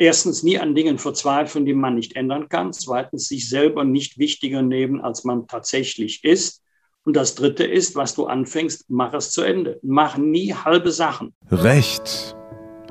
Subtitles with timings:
[0.00, 2.72] erstens nie an Dingen verzweifeln, die man nicht ändern kann.
[2.72, 6.62] Zweitens sich selber nicht wichtiger nehmen, als man tatsächlich ist.
[7.04, 9.78] Und das Dritte ist, was du anfängst, mach es zu Ende.
[9.82, 11.34] Mach nie halbe Sachen.
[11.50, 12.34] Recht.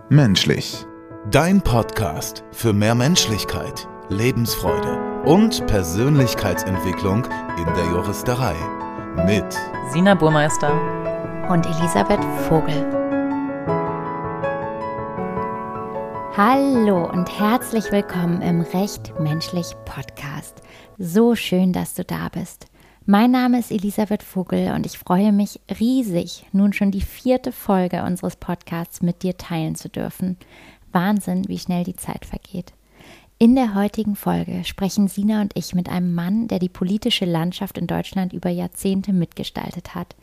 [0.09, 0.85] Menschlich.
[1.31, 7.25] Dein Podcast für mehr Menschlichkeit, Lebensfreude und Persönlichkeitsentwicklung
[7.57, 8.55] in der Juristerei.
[9.25, 9.45] Mit
[9.91, 10.71] Sina Burmeister
[11.49, 12.98] und Elisabeth Vogel.
[16.41, 20.61] Hallo und herzlich willkommen im Recht Menschlich Podcast.
[20.97, 22.67] So schön, dass du da bist.
[23.05, 28.03] Mein Name ist Elisabeth Vogel und ich freue mich riesig, nun schon die vierte Folge
[28.03, 30.37] unseres Podcasts mit dir teilen zu dürfen.
[30.93, 32.71] Wahnsinn, wie schnell die Zeit vergeht.
[33.37, 37.77] In der heutigen Folge sprechen Sina und ich mit einem Mann, der die politische Landschaft
[37.77, 40.15] in Deutschland über Jahrzehnte mitgestaltet hat.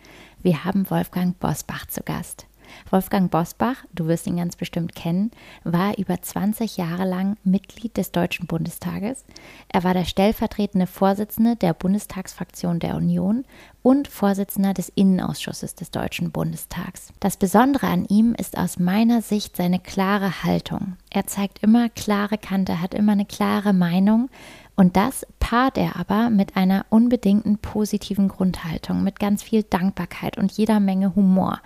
[0.43, 2.47] Wir haben Wolfgang Bosbach zu Gast.
[2.91, 5.31] Wolfgang Bosbach, du wirst ihn ganz bestimmt kennen,
[5.65, 9.25] war über 20 Jahre lang Mitglied des Deutschen Bundestages.
[9.69, 13.45] Er war der stellvertretende Vorsitzende der Bundestagsfraktion der Union
[13.83, 17.13] und Vorsitzender des Innenausschusses des Deutschen Bundestags.
[17.21, 20.97] Das Besondere an ihm ist aus meiner Sicht seine klare Haltung.
[21.11, 24.29] Er zeigt immer klare Kante, hat immer eine klare Meinung
[24.77, 30.53] und das paart er aber mit einer unbedingten positiven Grundhaltung, mit ganz viel Dankbarkeit und
[30.53, 31.61] jeder Menge Humor.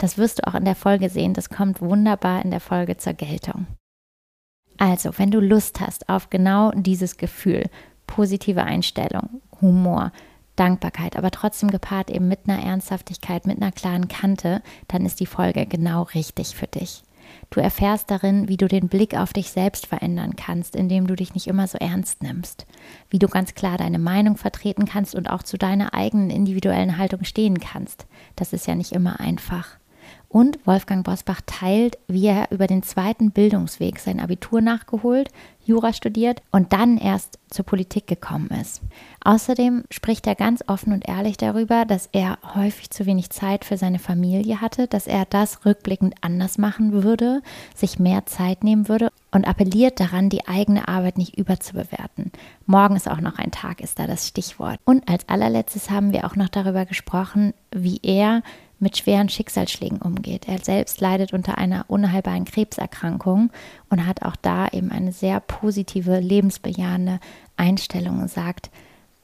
[0.00, 1.34] Das wirst du auch in der Folge sehen.
[1.34, 3.66] Das kommt wunderbar in der Folge zur Geltung.
[4.78, 7.68] Also, wenn du Lust hast auf genau dieses Gefühl,
[8.06, 10.10] positive Einstellung, Humor,
[10.56, 15.26] Dankbarkeit, aber trotzdem gepaart eben mit einer Ernsthaftigkeit, mit einer klaren Kante, dann ist die
[15.26, 17.02] Folge genau richtig für dich.
[17.50, 21.34] Du erfährst darin, wie du den Blick auf dich selbst verändern kannst, indem du dich
[21.34, 22.66] nicht immer so ernst nimmst,
[23.10, 27.24] wie du ganz klar deine Meinung vertreten kannst und auch zu deiner eigenen individuellen Haltung
[27.24, 28.06] stehen kannst.
[28.34, 29.78] Das ist ja nicht immer einfach.
[30.32, 35.28] Und Wolfgang Bosbach teilt, wie er über den zweiten Bildungsweg sein Abitur nachgeholt,
[35.64, 38.80] Jura studiert und dann erst zur Politik gekommen ist.
[39.24, 43.76] Außerdem spricht er ganz offen und ehrlich darüber, dass er häufig zu wenig Zeit für
[43.76, 47.42] seine Familie hatte, dass er das rückblickend anders machen würde,
[47.74, 52.30] sich mehr Zeit nehmen würde und appelliert daran, die eigene Arbeit nicht überzubewerten.
[52.66, 54.78] Morgen ist auch noch ein Tag, ist da das Stichwort.
[54.84, 58.42] Und als allerletztes haben wir auch noch darüber gesprochen, wie er
[58.80, 60.48] mit schweren Schicksalsschlägen umgeht.
[60.48, 63.50] Er selbst leidet unter einer unheilbaren Krebserkrankung
[63.88, 67.20] und hat auch da eben eine sehr positive, lebensbejahende
[67.56, 68.70] Einstellung und sagt,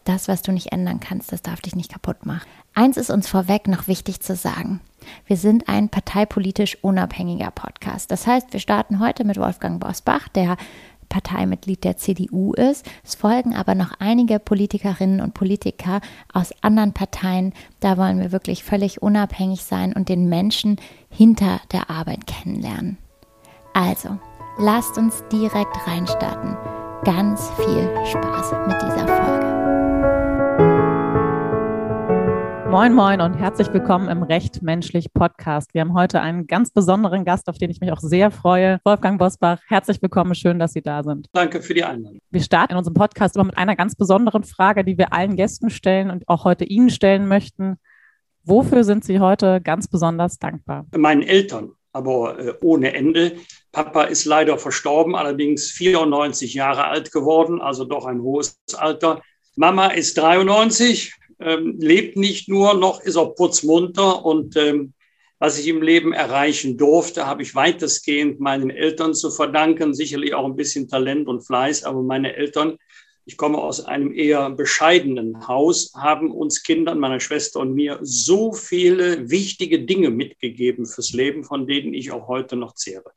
[0.05, 2.47] das, was du nicht ändern kannst, das darf dich nicht kaputt machen.
[2.75, 4.81] Eins ist uns vorweg noch wichtig zu sagen.
[5.27, 8.11] Wir sind ein parteipolitisch unabhängiger Podcast.
[8.11, 10.57] Das heißt, wir starten heute mit Wolfgang Bosbach, der
[11.09, 12.87] Parteimitglied der CDU ist.
[13.05, 16.01] Es folgen aber noch einige Politikerinnen und Politiker
[16.33, 17.53] aus anderen Parteien.
[17.81, 20.77] Da wollen wir wirklich völlig unabhängig sein und den Menschen
[21.11, 22.99] hinter der Arbeit kennenlernen.
[23.75, 24.19] Also,
[24.59, 26.57] lasst uns direkt reinstarten.
[27.05, 29.66] Ganz viel Spaß mit dieser Folge.
[32.77, 35.73] Moin, moin und herzlich willkommen im Recht Menschlich Podcast.
[35.73, 38.81] Wir haben heute einen ganz besonderen Gast, auf den ich mich auch sehr freue.
[38.85, 40.35] Wolfgang Bosbach, herzlich willkommen.
[40.35, 41.27] Schön, dass Sie da sind.
[41.33, 42.19] Danke für die Einladung.
[42.31, 45.71] Wir starten in unserem Podcast immer mit einer ganz besonderen Frage, die wir allen Gästen
[45.71, 47.79] stellen und auch heute Ihnen stellen möchten.
[48.45, 50.85] Wofür sind Sie heute ganz besonders dankbar?
[50.95, 53.37] Meinen Eltern, aber äh, ohne Ende.
[53.73, 59.23] Papa ist leider verstorben, allerdings 94 Jahre alt geworden, also doch ein hohes Alter.
[59.55, 64.93] Mama ist 93, ähm, lebt nicht nur, noch ist er putzmunter und ähm,
[65.39, 70.47] was ich im Leben erreichen durfte, habe ich weitestgehend meinen Eltern zu verdanken, sicherlich auch
[70.47, 72.79] ein bisschen Talent und Fleiß, aber meine Eltern,
[73.27, 78.53] ich komme aus einem eher bescheidenen Haus, haben uns Kindern, meiner Schwester und mir so
[78.53, 83.13] viele wichtige Dinge mitgegeben fürs Leben, von denen ich auch heute noch zehre.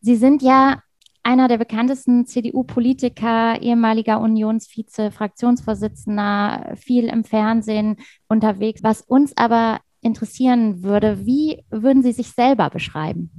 [0.00, 0.82] Sie sind ja
[1.22, 7.96] einer der bekanntesten CDU-Politiker, ehemaliger Unionsvize, Fraktionsvorsitzender, viel im Fernsehen
[8.28, 8.82] unterwegs.
[8.82, 13.30] Was uns aber interessieren würde, wie würden Sie sich selber beschreiben?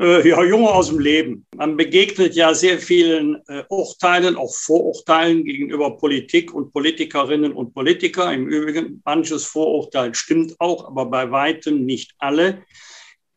[0.00, 1.44] Äh, ja, Junge aus dem Leben.
[1.56, 8.32] Man begegnet ja sehr vielen äh, Urteilen, auch Vorurteilen gegenüber Politik und Politikerinnen und Politiker.
[8.32, 12.62] Im Übrigen, manches Vorurteil stimmt auch, aber bei weitem nicht alle.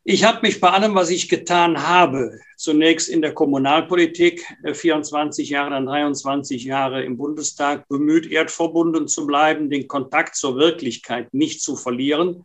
[0.04, 5.54] Ich habe mich bei allem, was ich getan habe, zunächst in der Kommunalpolitik, 24 äh,
[5.54, 11.62] Jahre, dann 23 Jahre im Bundestag, bemüht, erdverbunden zu bleiben, den Kontakt zur Wirklichkeit nicht
[11.62, 12.44] zu verlieren.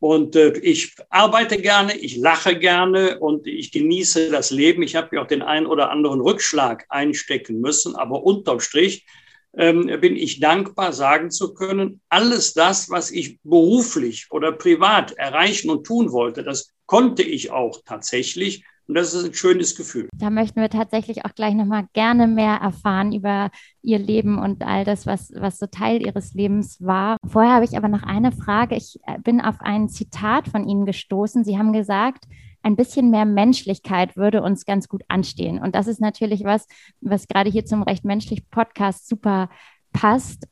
[0.00, 4.82] Und äh, ich arbeite gerne, ich lache gerne und ich genieße das Leben.
[4.82, 9.06] Ich habe ja auch den einen oder anderen Rückschlag einstecken müssen, aber unterm Strich
[9.52, 15.84] bin ich dankbar, sagen zu können, alles das, was ich beruflich oder privat erreichen und
[15.84, 20.08] tun wollte, das konnte ich auch tatsächlich, Und das ist ein schönes Gefühl.
[20.16, 23.50] Da möchten wir tatsächlich auch gleich nochmal gerne mehr erfahren über
[23.82, 27.18] Ihr Leben und all das, was, was so Teil Ihres Lebens war.
[27.26, 28.76] Vorher habe ich aber noch eine Frage.
[28.76, 31.44] Ich äh, bin auf ein Zitat von Ihnen gestoßen.
[31.44, 32.24] Sie haben gesagt,
[32.62, 35.58] ein bisschen mehr Menschlichkeit würde uns ganz gut anstehen.
[35.60, 36.66] Und das ist natürlich was,
[37.00, 39.50] was gerade hier zum Recht menschlich Podcast super
[39.92, 40.46] passt.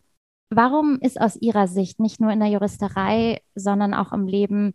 [0.50, 4.74] Warum ist aus Ihrer Sicht nicht nur in der Juristerei, sondern auch im Leben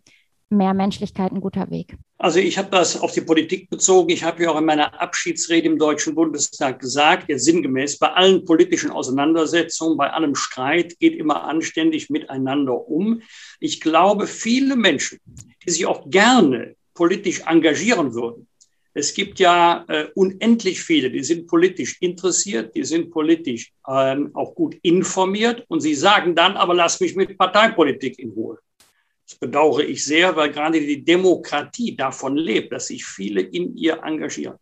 [0.50, 1.96] mehr Menschlichkeit ein guter Weg?
[2.18, 4.10] Also ich habe das auf die Politik bezogen.
[4.10, 8.44] Ich habe ja auch in meiner Abschiedsrede im Deutschen Bundestag gesagt, ja sinngemäß, bei allen
[8.44, 13.22] politischen Auseinandersetzungen, bei allem Streit geht immer anständig miteinander um.
[13.58, 15.18] Ich glaube, viele Menschen,
[15.66, 18.46] die sich auch gerne politisch engagieren würden,
[18.94, 24.54] es gibt ja äh, unendlich viele, die sind politisch interessiert, die sind politisch ähm, auch
[24.54, 28.58] gut informiert und sie sagen dann, aber lass mich mit Parteipolitik in Ruhe.
[29.26, 34.02] Das bedauere ich sehr, weil gerade die Demokratie davon lebt, dass sich viele in ihr
[34.02, 34.58] engagieren.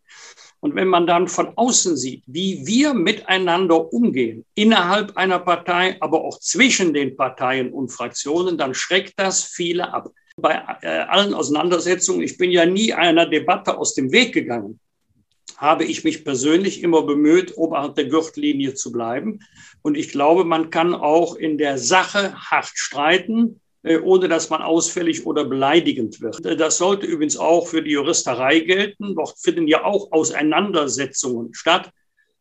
[0.61, 6.23] Und wenn man dann von außen sieht, wie wir miteinander umgehen, innerhalb einer Partei, aber
[6.23, 10.11] auch zwischen den Parteien und Fraktionen, dann schreckt das viele ab.
[10.37, 14.79] Bei äh, allen Auseinandersetzungen, ich bin ja nie einer Debatte aus dem Weg gegangen,
[15.57, 19.39] habe ich mich persönlich immer bemüht, oberhalb der Gürtellinie zu bleiben.
[19.81, 24.61] Und ich glaube, man kann auch in der Sache hart streiten, äh, ohne dass man
[24.61, 26.45] ausfällig oder beleidigend wird.
[26.45, 29.15] Äh, das sollte übrigens auch für die Juristerei gelten.
[29.15, 31.91] Dort finden ja auch Auseinandersetzungen statt,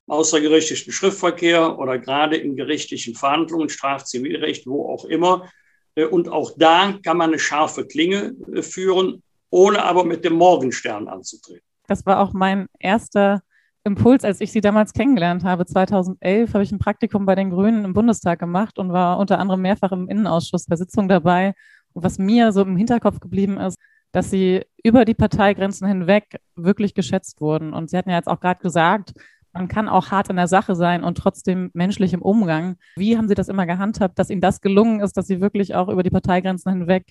[0.06, 5.50] außergerichtlichen Schriftverkehr oder gerade in gerichtlichen Verhandlungen, Strafzivilrecht, wo auch immer.
[5.94, 11.08] Äh, und auch da kann man eine scharfe Klinge führen, ohne aber mit dem Morgenstern
[11.08, 11.64] anzutreten.
[11.86, 13.42] Das war auch mein erster
[13.82, 17.84] Impuls, als ich sie damals kennengelernt habe, 2011, habe ich ein Praktikum bei den Grünen
[17.84, 21.54] im Bundestag gemacht und war unter anderem mehrfach im Innenausschuss bei Sitzungen dabei.
[21.94, 23.78] Und was mir so im Hinterkopf geblieben ist,
[24.12, 27.72] dass sie über die Parteigrenzen hinweg wirklich geschätzt wurden.
[27.72, 29.12] Und Sie hatten ja jetzt auch gerade gesagt,
[29.52, 32.76] man kann auch hart in der Sache sein und trotzdem menschlich im Umgang.
[32.96, 35.88] Wie haben Sie das immer gehandhabt, dass Ihnen das gelungen ist, dass Sie wirklich auch
[35.88, 37.06] über die Parteigrenzen hinweg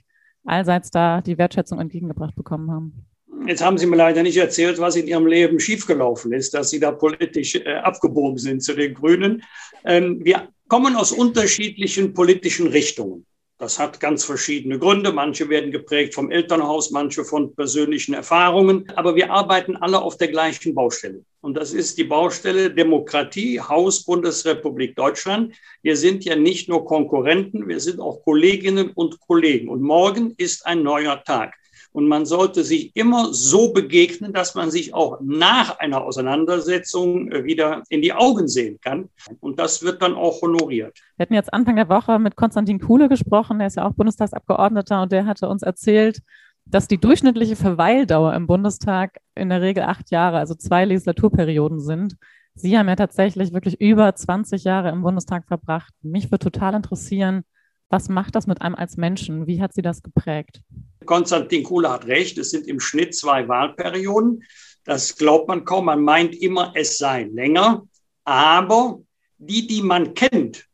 [0.46, 3.06] allseits da die Wertschätzung entgegengebracht bekommen haben?
[3.46, 6.80] Jetzt haben Sie mir leider nicht erzählt, was in Ihrem Leben schiefgelaufen ist, dass Sie
[6.80, 9.44] da politisch äh, abgebogen sind zu den Grünen.
[9.86, 13.26] Ähm, wir kommen aus unterschiedlichen politischen Richtungen.
[13.60, 15.12] Das hat ganz verschiedene Gründe.
[15.12, 18.90] Manche werden geprägt vom Elternhaus, manche von persönlichen Erfahrungen.
[18.96, 21.26] Aber wir arbeiten alle auf der gleichen Baustelle.
[21.42, 25.54] Und das ist die Baustelle Demokratie, Haus, Bundesrepublik Deutschland.
[25.82, 29.68] Wir sind ja nicht nur Konkurrenten, wir sind auch Kolleginnen und Kollegen.
[29.68, 31.59] Und morgen ist ein neuer Tag.
[32.00, 37.44] Und man sollte sich immer so begegnen, dass man sich auch nach einer Auseinandersetzung äh,
[37.44, 39.10] wieder in die Augen sehen kann.
[39.42, 40.98] Und das wird dann auch honoriert.
[41.18, 45.02] Wir hatten jetzt Anfang der Woche mit Konstantin Kuhle gesprochen, der ist ja auch Bundestagsabgeordneter
[45.02, 46.22] und der hatte uns erzählt,
[46.64, 52.16] dass die durchschnittliche Verweildauer im Bundestag in der Regel acht Jahre, also zwei Legislaturperioden sind.
[52.56, 55.94] Sie haben ja tatsächlich wirklich über 20 Jahre im Bundestag verbracht.
[56.02, 57.44] Mich würde total interessieren,
[57.90, 59.48] was macht das mit einem als Menschen?
[59.48, 60.62] Wie hat sie das geprägt?
[61.06, 64.44] Konstantin Kuhle hat recht, es sind im Schnitt zwei Wahlperioden.
[64.84, 65.86] Das glaubt man kaum.
[65.86, 67.88] Man meint immer, es sei länger.
[68.26, 69.00] Aber
[69.38, 70.66] die, die man kennt,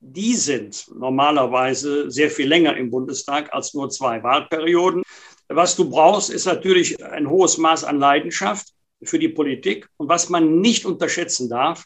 [0.00, 5.02] die sind normalerweise sehr viel länger im Bundestag als nur zwei Wahlperioden.
[5.48, 9.88] Was du brauchst, ist natürlich ein hohes Maß an Leidenschaft für die Politik.
[9.96, 11.84] Und was man nicht unterschätzen darf,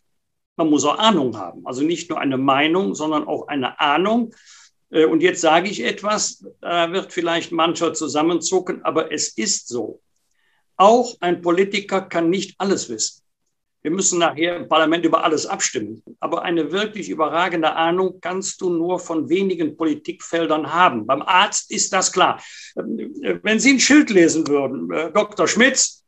[0.56, 1.66] man muss auch Ahnung haben.
[1.66, 4.35] Also nicht nur eine Meinung, sondern auch eine Ahnung.
[4.92, 10.00] Äh, und jetzt sage ich etwas, da wird vielleicht mancher zusammenzucken, aber es ist so.
[10.76, 13.22] Auch ein Politiker kann nicht alles wissen.
[13.82, 16.04] Wir müssen nachher im Parlament über alles abstimmen.
[16.20, 21.04] Aber eine wirklich überragende Ahnung kannst du nur von wenigen Politikfeldern haben.
[21.04, 22.40] Beim Arzt ist das klar.
[22.76, 25.49] Äh, wenn Sie ein Schild lesen würden, äh, Dr.
[25.49, 26.01] Schmitz,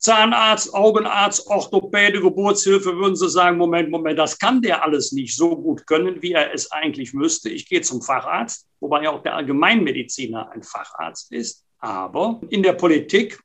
[0.00, 5.54] Zahnarzt, Augenarzt, Orthopäde, Geburtshilfe, würden Sie sagen, Moment, Moment, das kann der alles nicht so
[5.54, 7.50] gut können, wie er es eigentlich müsste.
[7.50, 11.66] Ich gehe zum Facharzt, wobei ja auch der Allgemeinmediziner ein Facharzt ist.
[11.78, 13.38] Aber in der Politik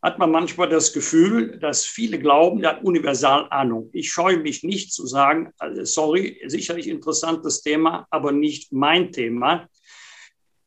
[0.00, 3.90] hat man manchmal das Gefühl, dass viele glauben, der hat Universalahnung.
[3.92, 9.68] Ich scheue mich nicht zu sagen, also sorry, sicherlich interessantes Thema, aber nicht mein Thema.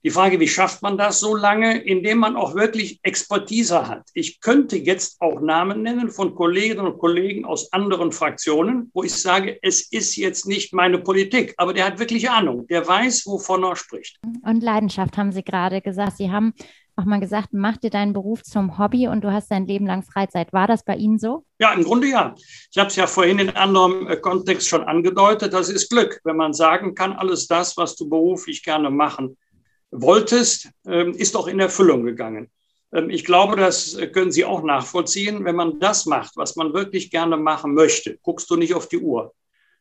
[0.03, 4.09] Die Frage, wie schafft man das so lange, indem man auch wirklich Expertise hat?
[4.15, 9.13] Ich könnte jetzt auch Namen nennen von Kolleginnen und Kollegen aus anderen Fraktionen, wo ich
[9.13, 13.63] sage, es ist jetzt nicht meine Politik, aber der hat wirklich Ahnung, der weiß, wovon
[13.63, 14.17] er spricht.
[14.43, 16.17] Und Leidenschaft haben Sie gerade gesagt.
[16.17, 16.53] Sie haben
[16.95, 20.01] auch mal gesagt, mach dir deinen Beruf zum Hobby und du hast dein Leben lang
[20.01, 20.51] Freizeit.
[20.51, 21.45] War das bei Ihnen so?
[21.59, 22.33] Ja, im Grunde ja.
[22.71, 25.53] Ich habe es ja vorhin in anderem äh, Kontext schon angedeutet.
[25.53, 29.37] Das ist Glück, wenn man sagen kann, alles das, was du beruflich gerne machen
[29.91, 32.49] wolltest, ähm, ist auch in Erfüllung gegangen.
[32.93, 35.45] Ähm, ich glaube, das können Sie auch nachvollziehen.
[35.45, 38.99] Wenn man das macht, was man wirklich gerne machen möchte, guckst du nicht auf die
[38.99, 39.33] Uhr.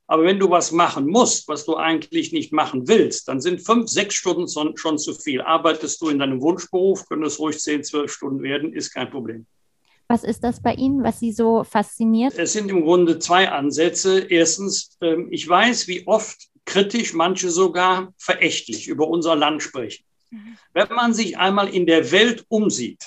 [0.07, 3.89] Aber wenn du was machen musst, was du eigentlich nicht machen willst, dann sind fünf,
[3.89, 5.41] sechs Stunden schon zu viel.
[5.41, 9.47] Arbeitest du in deinem Wunschberuf, können es ruhig zehn, zwölf Stunden werden, ist kein Problem.
[10.09, 12.37] Was ist das bei Ihnen, was Sie so fasziniert?
[12.37, 14.19] Es sind im Grunde zwei Ansätze.
[14.19, 20.05] Erstens, ähm, ich weiß, wie oft kritisch, manche sogar verächtlich über unser Land sprechen.
[20.73, 23.05] Wenn man sich einmal in der Welt umsieht,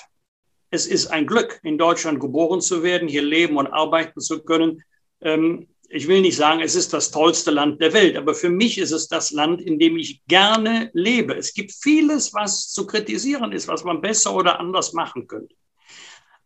[0.70, 4.82] es ist ein Glück, in Deutschland geboren zu werden, hier leben und arbeiten zu können.
[5.20, 8.78] Ähm, ich will nicht sagen, es ist das tollste Land der Welt, aber für mich
[8.78, 11.34] ist es das Land, in dem ich gerne lebe.
[11.34, 15.54] Es gibt vieles, was zu kritisieren ist, was man besser oder anders machen könnte.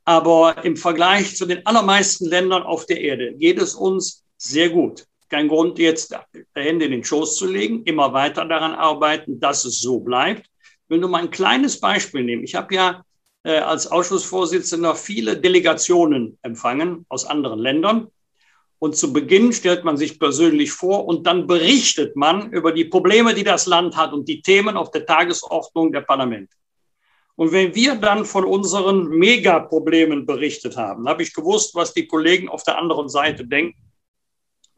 [0.05, 5.07] Aber im Vergleich zu den allermeisten Ländern auf der Erde geht es uns sehr gut.
[5.29, 6.15] Kein Grund, jetzt
[6.55, 10.47] Hände in den Schoß zu legen, immer weiter daran arbeiten, dass es so bleibt.
[10.63, 12.45] Ich will nur mal ein kleines Beispiel nehmen.
[12.45, 13.05] Ich habe ja
[13.45, 18.09] äh, als Ausschussvorsitzender viele Delegationen empfangen aus anderen Ländern.
[18.79, 23.35] Und zu Beginn stellt man sich persönlich vor und dann berichtet man über die Probleme,
[23.35, 26.55] die das Land hat und die Themen auf der Tagesordnung der Parlamente.
[27.35, 32.49] Und wenn wir dann von unseren Megaproblemen berichtet haben, habe ich gewusst, was die Kollegen
[32.49, 33.79] auf der anderen Seite denken.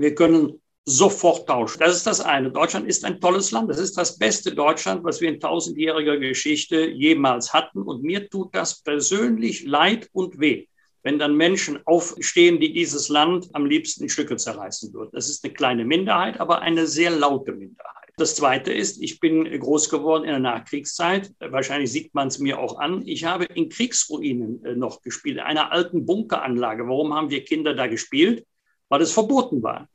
[0.01, 1.79] Wir können sofort tauschen.
[1.79, 2.51] Das ist das eine.
[2.51, 3.69] Deutschland ist ein tolles Land.
[3.69, 7.83] Das ist das beste Deutschland, was wir in tausendjähriger Geschichte jemals hatten.
[7.83, 10.69] Und mir tut das persönlich leid und weh,
[11.03, 15.11] wenn dann Menschen aufstehen, die dieses Land am liebsten in Stücke zerreißen würden.
[15.13, 18.09] Das ist eine kleine Minderheit, aber eine sehr laute Minderheit.
[18.17, 21.31] Das Zweite ist, ich bin groß geworden in der Nachkriegszeit.
[21.41, 23.07] Wahrscheinlich sieht man es mir auch an.
[23.07, 26.89] Ich habe in Kriegsruinen äh, noch gespielt, in einer alten Bunkeranlage.
[26.89, 28.47] Warum haben wir Kinder da gespielt?
[28.91, 29.89] Weil es verboten war.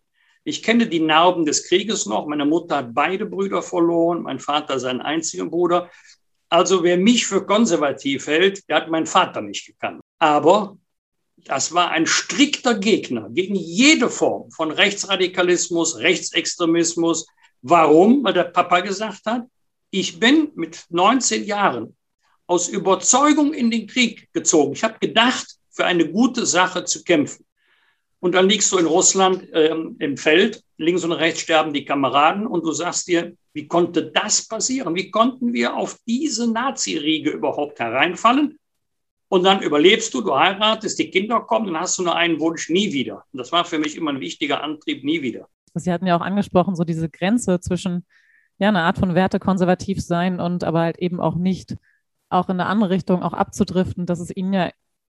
[0.44, 2.26] Ich kenne die Narben des Krieges noch.
[2.26, 5.92] Meine Mutter hat beide Brüder verloren, mein Vater seinen einzigen Bruder.
[6.50, 10.02] Also wer mich für konservativ hält, der hat meinen Vater nicht gekannt.
[10.18, 10.78] Aber
[11.38, 17.28] das war ein strikter Gegner gegen jede Form von Rechtsradikalismus, Rechtsextremismus,
[17.68, 18.24] Warum?
[18.24, 19.48] Weil der Papa gesagt hat,
[19.90, 21.98] ich bin mit 19 Jahren
[22.46, 24.74] aus Überzeugung in den Krieg gezogen.
[24.74, 27.44] Ich habe gedacht, für eine gute Sache zu kämpfen.
[28.20, 32.48] Und dann liegst du in Russland ähm, im Feld, links und rechts sterben die Kameraden
[32.48, 34.96] und du sagst dir, wie konnte das passieren?
[34.96, 38.58] Wie konnten wir auf diese Nazi-Riege überhaupt hereinfallen?
[39.28, 42.70] Und dann überlebst du, du heiratest, die Kinder kommen, dann hast du nur einen Wunsch,
[42.70, 43.24] nie wieder.
[43.32, 45.48] Und das war für mich immer ein wichtiger Antrieb, nie wieder.
[45.74, 48.06] Sie hatten ja auch angesprochen, so diese Grenze zwischen
[48.58, 51.76] ja, einer Art von Werte konservativ sein und aber halt eben auch nicht
[52.30, 54.06] auch in eine andere Richtung auch abzudriften.
[54.06, 54.72] Das ist Ihnen ja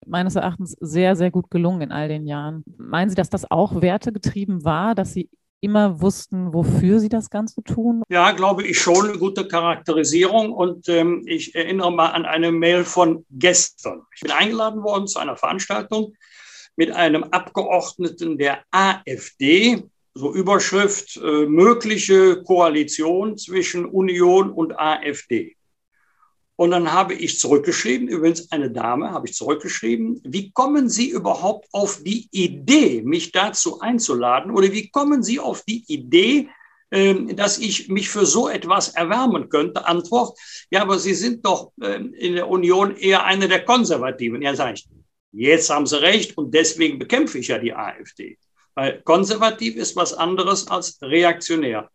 [0.07, 2.64] meines Erachtens sehr, sehr gut gelungen in all den Jahren.
[2.78, 5.28] Meinen Sie, dass das auch wertegetrieben war, dass Sie
[5.61, 8.02] immer wussten, wofür Sie das Ganze tun?
[8.09, 10.52] Ja, glaube ich schon, eine gute Charakterisierung.
[10.52, 14.02] Und ähm, ich erinnere mal an eine Mail von gestern.
[14.14, 16.14] Ich bin eingeladen worden zu einer Veranstaltung
[16.76, 19.83] mit einem Abgeordneten der AfD,
[20.14, 25.57] so Überschrift äh, mögliche Koalition zwischen Union und AfD.
[26.61, 31.67] Und dann habe ich zurückgeschrieben, übrigens eine Dame, habe ich zurückgeschrieben, wie kommen Sie überhaupt
[31.73, 34.50] auf die Idee, mich dazu einzuladen?
[34.50, 36.50] Oder wie kommen Sie auf die Idee,
[36.90, 39.87] äh, dass ich mich für so etwas erwärmen könnte?
[39.87, 40.38] Antwort,
[40.71, 44.43] ja, aber Sie sind doch äh, in der Union eher eine der Konservativen.
[44.43, 44.88] Ja, sage ich,
[45.33, 48.37] jetzt haben Sie recht und deswegen bekämpfe ich ja die AfD.
[48.75, 51.88] Weil konservativ ist was anderes als reaktionär.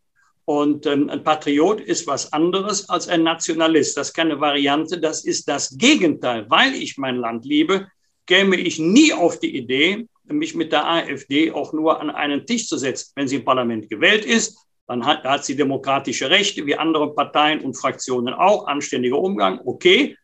[0.46, 3.98] Und ähm, ein Patriot ist was anderes als ein Nationalist.
[3.98, 6.46] Das ist keine Variante, das ist das Gegenteil.
[6.50, 7.88] Weil ich mein Land liebe,
[8.28, 12.68] käme ich nie auf die Idee, mich mit der AfD auch nur an einen Tisch
[12.68, 13.12] zu setzen.
[13.16, 17.62] Wenn sie im Parlament gewählt ist, dann hat, hat sie demokratische Rechte, wie andere Parteien
[17.62, 20.16] und Fraktionen auch, anständiger Umgang, okay.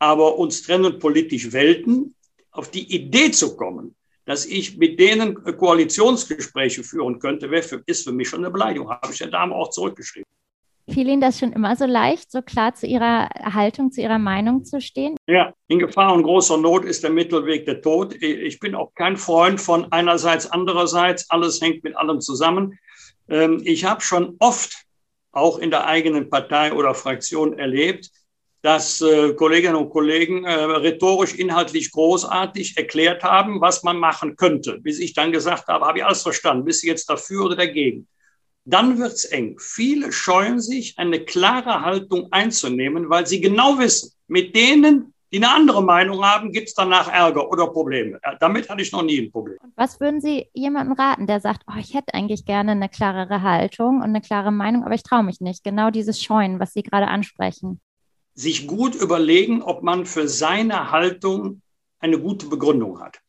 [0.00, 2.14] Aber uns trennen politisch Welten.
[2.52, 3.94] Auf die Idee zu kommen,
[4.30, 7.46] dass ich mit denen Koalitionsgespräche führen könnte,
[7.86, 8.88] ist für mich schon eine Beleidigung.
[8.88, 10.24] Habe ich der Dame auch zurückgeschrieben.
[10.88, 14.64] Fiel Ihnen das schon immer so leicht, so klar zu Ihrer Haltung, zu Ihrer Meinung
[14.64, 15.16] zu stehen?
[15.26, 18.14] Ja, in Gefahr und großer Not ist der Mittelweg der Tod.
[18.22, 21.28] Ich bin auch kein Freund von einerseits, andererseits.
[21.28, 22.78] Alles hängt mit allem zusammen.
[23.28, 24.84] Ähm, ich habe schon oft
[25.32, 28.12] auch in der eigenen Partei oder Fraktion erlebt,
[28.62, 34.78] dass äh, Kolleginnen und Kollegen äh, rhetorisch inhaltlich großartig erklärt haben, was man machen könnte.
[34.80, 38.06] Bis ich dann gesagt habe, habe ich alles verstanden, bist du jetzt dafür oder dagegen?
[38.66, 39.56] Dann wird es eng.
[39.58, 45.50] Viele scheuen sich, eine klare Haltung einzunehmen, weil sie genau wissen, mit denen, die eine
[45.54, 48.20] andere Meinung haben, gibt es danach Ärger oder Probleme.
[48.40, 49.56] Damit hatte ich noch nie ein Problem.
[49.76, 53.96] Was würden Sie jemandem raten, der sagt, oh, ich hätte eigentlich gerne eine klarere Haltung
[53.96, 55.64] und eine klare Meinung, aber ich traue mich nicht?
[55.64, 57.80] Genau dieses Scheuen, was Sie gerade ansprechen.
[58.40, 61.60] Sich gut überlegen, ob man für seine Haltung
[61.98, 63.20] eine gute Begründung hat.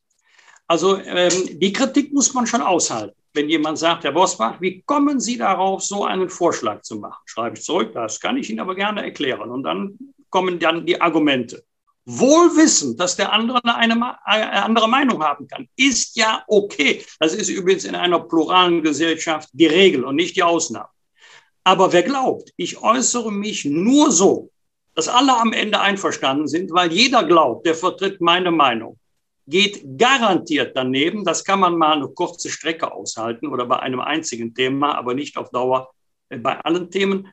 [0.68, 3.16] Also ähm, die Kritik muss man schon aushalten.
[3.34, 7.22] Wenn jemand sagt, Herr Bosbach, wie kommen Sie darauf, so einen Vorschlag zu machen?
[7.26, 9.50] Schreibe ich zurück, das kann ich Ihnen aber gerne erklären.
[9.52, 9.98] Und dann
[10.30, 11.64] kommen dann die Argumente.
[12.06, 17.04] Wohl wissend, dass der andere eine, eine andere Meinung haben kann, ist ja okay.
[17.20, 20.90] Das ist übrigens in einer pluralen Gesellschaft die Regel und nicht die Ausnahme.
[21.64, 24.52] Aber wer glaubt, ich äußere mich nur so,
[25.02, 29.00] dass alle am Ende einverstanden sind, weil jeder glaubt, der vertritt meine Meinung,
[29.48, 31.26] geht garantiert daneben.
[31.26, 35.38] Das kann man mal eine kurze Strecke aushalten oder bei einem einzigen Thema, aber nicht
[35.38, 35.90] auf Dauer
[36.30, 37.30] äh, bei allen Themen.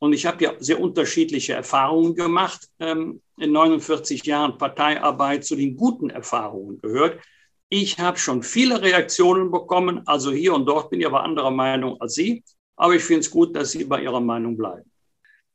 [0.00, 2.68] Und ich habe ja sehr unterschiedliche Erfahrungen gemacht.
[2.80, 7.20] Ähm, in 49 Jahren Parteiarbeit zu den guten Erfahrungen gehört.
[7.68, 10.02] Ich habe schon viele Reaktionen bekommen.
[10.06, 12.42] Also hier und dort bin ich aber anderer Meinung als Sie.
[12.74, 14.91] Aber ich finde es gut, dass Sie bei Ihrer Meinung bleiben.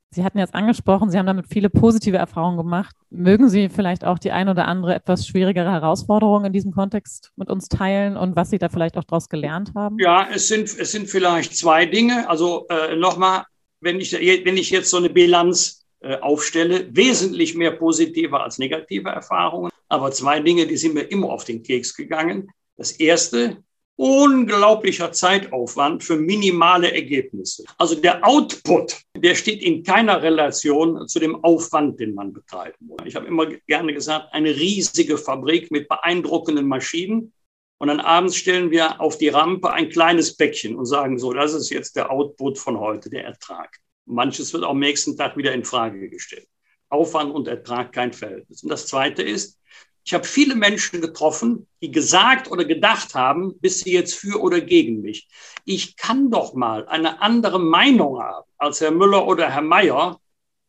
[0.09, 2.95] Sie hatten jetzt angesprochen, Sie haben damit viele positive Erfahrungen gemacht.
[3.09, 7.49] Mögen Sie vielleicht auch die ein oder andere etwas schwierigere Herausforderung in diesem Kontext mit
[7.49, 9.97] uns teilen und was Sie da vielleicht auch daraus gelernt haben?
[9.99, 12.29] Ja, es sind, es sind vielleicht zwei Dinge.
[12.29, 13.43] Also äh, nochmal,
[13.81, 19.09] wenn ich, wenn ich jetzt so eine Bilanz äh, aufstelle, wesentlich mehr positive als negative
[19.09, 19.71] Erfahrungen.
[19.89, 22.49] Aber zwei Dinge, die sind mir immer auf den Keks gegangen.
[22.77, 23.57] Das erste,
[23.97, 27.65] unglaublicher Zeitaufwand für minimale Ergebnisse.
[27.77, 32.99] Also der Output, der steht in keiner Relation zu dem Aufwand, den man betreiben muss.
[33.05, 37.33] Ich habe immer gerne gesagt, eine riesige Fabrik mit beeindruckenden Maschinen.
[37.79, 41.53] Und dann abends stellen wir auf die Rampe ein kleines Päckchen und sagen so, das
[41.53, 43.77] ist jetzt der Output von heute, der Ertrag.
[44.05, 46.47] Manches wird am nächsten Tag wieder in Frage gestellt.
[46.89, 48.63] Aufwand und Ertrag kein Verhältnis.
[48.63, 49.59] Und das Zweite ist,
[50.07, 54.61] ich habe viele Menschen getroffen, die gesagt oder gedacht haben, bist du jetzt für oder
[54.61, 55.27] gegen mich?
[55.65, 60.17] Ich kann doch mal eine andere Meinung haben als Herr Müller oder Herr Mayer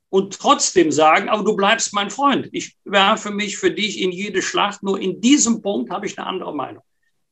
[0.09, 2.49] und trotzdem sagen, aber du bleibst mein Freund.
[2.51, 6.27] Ich werfe mich für dich in jede Schlacht, nur in diesem Punkt habe ich eine
[6.27, 6.83] andere Meinung.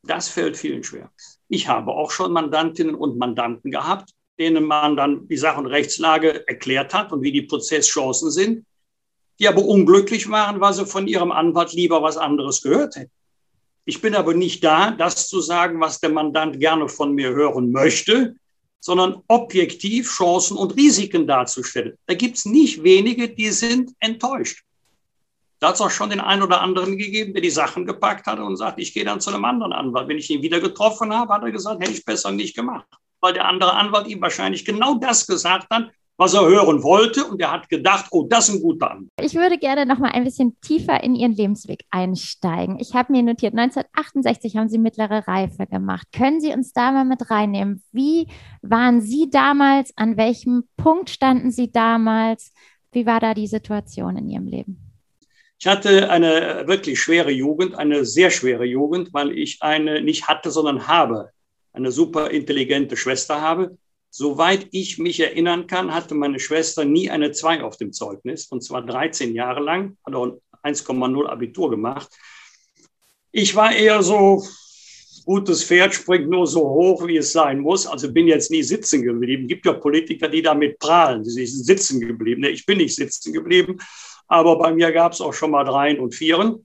[0.04, 1.10] Das fällt vielen schwer.
[1.48, 6.46] Ich habe auch schon Mandantinnen und Mandanten gehabt, denen man dann die Sach- und Rechtslage
[6.46, 8.64] erklärt hat und wie die Prozesschancen sind
[9.38, 13.10] die aber unglücklich waren, weil sie von ihrem Anwalt lieber was anderes gehört hätten.
[13.84, 17.70] Ich bin aber nicht da, das zu sagen, was der Mandant gerne von mir hören
[17.70, 18.34] möchte,
[18.80, 21.96] sondern objektiv Chancen und Risiken darzustellen.
[22.06, 24.64] Da gibt es nicht wenige, die sind enttäuscht.
[25.58, 28.38] Da hat es auch schon den einen oder anderen gegeben, der die Sachen gepackt hat
[28.38, 30.08] und sagt, ich gehe dann zu einem anderen Anwalt.
[30.08, 32.86] Wenn ich ihn wieder getroffen habe, hat er gesagt, hätte ich besser nicht gemacht.
[33.20, 37.40] Weil der andere Anwalt ihm wahrscheinlich genau das gesagt hat, was er hören wollte und
[37.40, 39.10] er hat gedacht, oh, das ist ein guter Anwalt.
[39.20, 42.78] Ich würde gerne noch mal ein bisschen tiefer in Ihren Lebensweg einsteigen.
[42.80, 46.06] Ich habe mir notiert, 1968 haben Sie mittlere Reife gemacht.
[46.12, 47.82] Können Sie uns da mal mit reinnehmen?
[47.92, 48.28] Wie
[48.62, 49.92] waren Sie damals?
[49.96, 52.52] An welchem Punkt standen Sie damals?
[52.92, 54.80] Wie war da die Situation in Ihrem Leben?
[55.58, 60.50] Ich hatte eine wirklich schwere Jugend, eine sehr schwere Jugend, weil ich eine nicht hatte,
[60.50, 61.30] sondern habe,
[61.72, 63.76] eine super intelligente Schwester habe
[64.18, 68.64] Soweit ich mich erinnern kann, hatte meine Schwester nie eine 2 auf dem Zeugnis, und
[68.64, 72.08] zwar 13 Jahre lang, hat auch 1,0 Abitur gemacht.
[73.30, 74.42] Ich war eher so,
[75.26, 77.86] gutes Pferd springt nur so hoch, wie es sein muss.
[77.86, 79.48] Also bin jetzt nie sitzen geblieben.
[79.48, 82.42] Gibt ja Politiker, die damit prahlen, die sind sitzen geblieben.
[82.44, 83.76] Ich bin nicht sitzen geblieben,
[84.28, 86.64] aber bei mir gab es auch schon mal Dreien und Vieren.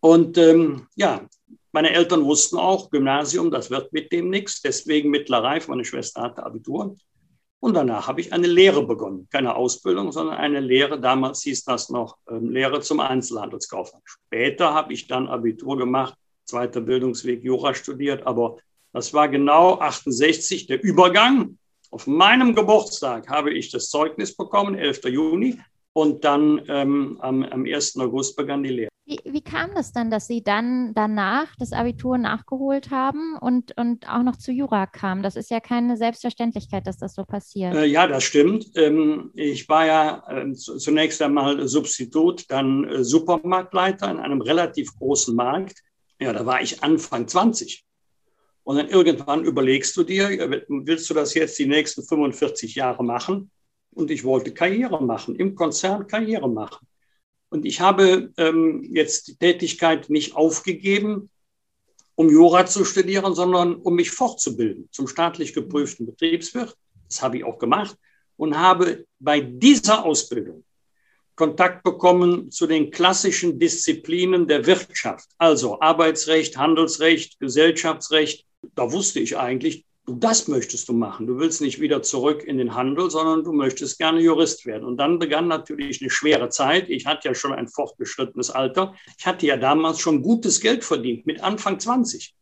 [0.00, 1.26] Und ähm, ja,
[1.76, 4.62] meine Eltern wussten auch, Gymnasium, das wird mit dem nichts.
[4.62, 5.70] Deswegen mittlere Reife.
[5.70, 6.96] Meine Schwester hatte Abitur.
[7.60, 9.28] Und danach habe ich eine Lehre begonnen.
[9.30, 10.98] Keine Ausbildung, sondern eine Lehre.
[10.98, 14.00] Damals hieß das noch äh, Lehre zum Einzelhandelskaufmann.
[14.06, 16.14] Später habe ich dann Abitur gemacht,
[16.46, 18.26] zweiter Bildungsweg Jura studiert.
[18.26, 18.56] Aber
[18.94, 21.58] das war genau 68 der Übergang.
[21.90, 25.04] Auf meinem Geburtstag habe ich das Zeugnis bekommen, 11.
[25.08, 25.60] Juni.
[25.92, 27.98] Und dann ähm, am, am 1.
[27.98, 28.95] August begann die Lehre.
[29.08, 34.08] Wie, wie kam das dann, dass Sie dann danach das Abitur nachgeholt haben und, und
[34.08, 35.22] auch noch zu Jura kamen?
[35.22, 37.72] Das ist ja keine Selbstverständlichkeit, dass das so passiert.
[37.76, 38.72] Äh, ja, das stimmt.
[38.74, 45.36] Ähm, ich war ja äh, zunächst einmal Substitut, dann äh, Supermarktleiter in einem relativ großen
[45.36, 45.84] Markt.
[46.18, 47.84] Ja, da war ich Anfang 20.
[48.64, 53.52] Und dann irgendwann überlegst du dir, willst du das jetzt die nächsten 45 Jahre machen?
[53.94, 56.88] Und ich wollte Karriere machen, im Konzern Karriere machen.
[57.48, 61.30] Und ich habe ähm, jetzt die Tätigkeit nicht aufgegeben,
[62.14, 66.76] um Jura zu studieren, sondern um mich fortzubilden zum staatlich geprüften Betriebswirt.
[67.08, 67.96] Das habe ich auch gemacht
[68.36, 70.64] und habe bei dieser Ausbildung
[71.36, 78.46] Kontakt bekommen zu den klassischen Disziplinen der Wirtschaft, also Arbeitsrecht, Handelsrecht, Gesellschaftsrecht.
[78.74, 81.26] Da wusste ich eigentlich, das möchtest du machen.
[81.26, 84.84] Du willst nicht wieder zurück in den Handel, sondern du möchtest gerne Jurist werden.
[84.84, 86.88] Und dann begann natürlich eine schwere Zeit.
[86.88, 88.94] Ich hatte ja schon ein fortgeschrittenes Alter.
[89.18, 92.34] Ich hatte ja damals schon gutes Geld verdient mit Anfang 20.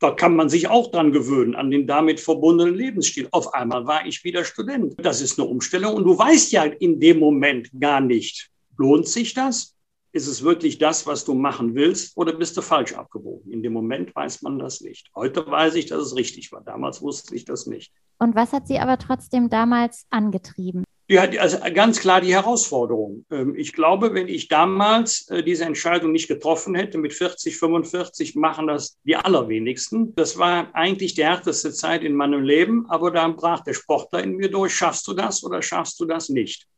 [0.00, 3.28] Da kann man sich auch dran gewöhnen, an den damit verbundenen Lebensstil.
[3.30, 4.94] Auf einmal war ich wieder Student.
[4.98, 5.94] Das ist eine Umstellung.
[5.94, 9.73] Und du weißt ja in dem Moment gar nicht, lohnt sich das?
[10.14, 13.50] Ist es wirklich das, was du machen willst oder bist du falsch abgebogen?
[13.50, 15.10] In dem Moment weiß man das nicht.
[15.16, 16.62] Heute weiß ich, dass es richtig war.
[16.62, 17.92] Damals wusste ich das nicht.
[18.18, 20.84] Und was hat Sie aber trotzdem damals angetrieben?
[21.10, 23.26] Hat also ganz klar die Herausforderung.
[23.30, 28.36] Ähm, ich glaube, wenn ich damals äh, diese Entscheidung nicht getroffen hätte, mit 40, 45
[28.36, 30.14] machen das die allerwenigsten.
[30.14, 34.36] Das war eigentlich die härteste Zeit in meinem Leben, aber da brach der Sportler in
[34.36, 34.74] mir durch.
[34.74, 36.68] Schaffst du das oder schaffst du das nicht?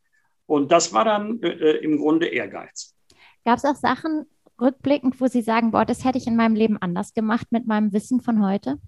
[0.47, 2.96] Und das war dann äh, äh im Grunde Ehrgeiz.
[3.47, 4.27] Gab es auch Sachen
[4.61, 7.93] rückblickend, wo Sie sagen, boah, das hätte ich in meinem Leben anders gemacht mit meinem
[7.93, 8.79] Wissen von heute?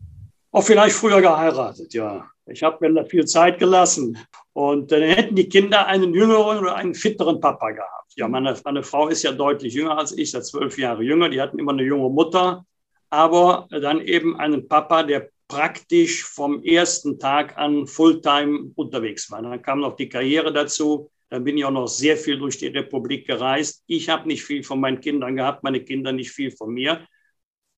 [0.50, 2.28] Auch vielleicht früher geheiratet, ja.
[2.46, 4.18] Ich habe mir da viel Zeit gelassen.
[4.54, 8.12] Und dann hätten die Kinder einen jüngeren oder einen fitteren Papa gehabt.
[8.16, 11.28] Ja, meine, meine Frau ist ja deutlich jünger als ich, seit zwölf Jahre jünger.
[11.28, 12.64] Die hatten immer eine junge Mutter,
[13.10, 19.40] aber dann eben einen Papa, der praktisch vom ersten Tag an Fulltime unterwegs war.
[19.40, 21.12] Dann kam noch die Karriere dazu.
[21.30, 23.84] Dann bin ich auch noch sehr viel durch die Republik gereist.
[23.86, 27.06] Ich habe nicht viel von meinen Kindern gehabt, meine Kinder nicht viel von mir.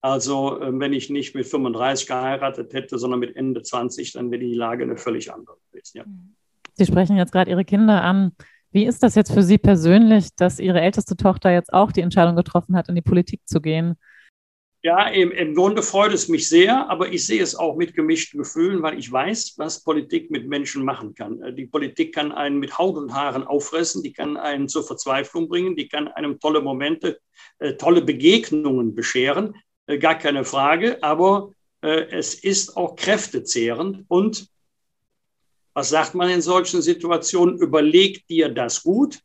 [0.02, 4.40] Also ähm, wenn ich nicht mit 35 geheiratet hätte, sondern mit Ende 20, dann wäre
[4.40, 5.98] die Lage eine völlig andere gewesen.
[5.98, 6.04] Ja.
[6.74, 8.32] Sie sprechen jetzt gerade Ihre Kinder an.
[8.72, 12.36] Wie ist das jetzt für Sie persönlich, dass Ihre älteste Tochter jetzt auch die Entscheidung
[12.36, 13.96] getroffen hat, in die Politik zu gehen?
[14.82, 18.38] Ja, im, im Grunde freut es mich sehr, aber ich sehe es auch mit gemischten
[18.38, 21.42] Gefühlen, weil ich weiß, was Politik mit Menschen machen kann.
[21.42, 25.48] Äh, die Politik kann einen mit Haut und Haaren auffressen, die kann einen zur Verzweiflung
[25.50, 27.20] bringen, die kann einem tolle Momente,
[27.58, 29.54] äh, tolle Begegnungen bescheren,
[29.86, 34.48] äh, gar keine Frage, aber äh, es ist auch kräftezehrend und
[35.74, 37.58] was sagt man in solchen Situationen?
[37.58, 39.20] Überleg dir das gut,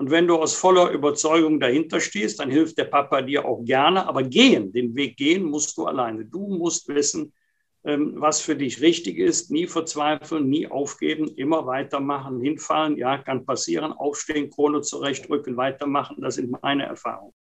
[0.00, 4.08] und wenn du aus voller Überzeugung dahinter stehst, dann hilft der Papa dir auch gerne.
[4.08, 6.24] Aber gehen, den Weg gehen musst du alleine.
[6.24, 7.34] Du musst wissen,
[7.84, 9.50] ähm, was für dich richtig ist.
[9.50, 12.96] Nie verzweifeln, nie aufgeben, immer weitermachen, hinfallen.
[12.96, 13.92] Ja, kann passieren.
[13.92, 16.16] Aufstehen, Krone zurechtrücken, weitermachen.
[16.22, 17.34] Das sind meine Erfahrungen.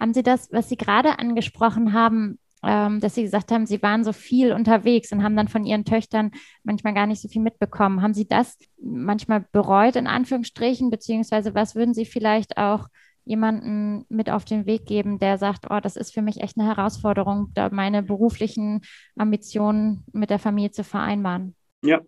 [0.00, 4.04] Haben Sie das, was Sie gerade angesprochen haben, ähm, dass Sie gesagt haben, Sie waren
[4.04, 6.30] so viel unterwegs und haben dann von Ihren Töchtern
[6.62, 8.02] manchmal gar nicht so viel mitbekommen.
[8.02, 12.88] Haben Sie das manchmal bereut, in Anführungsstrichen, beziehungsweise was würden Sie vielleicht auch
[13.24, 16.68] jemanden mit auf den Weg geben, der sagt, oh, das ist für mich echt eine
[16.68, 18.80] Herausforderung, da meine beruflichen
[19.16, 21.54] Ambitionen mit der Familie zu vereinbaren?
[21.84, 22.00] Ja,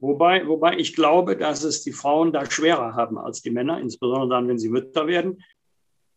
[0.00, 4.30] Wobei, wobei ich glaube, dass es die Frauen da schwerer haben als die Männer, insbesondere
[4.30, 5.42] dann, wenn sie Mütter werden.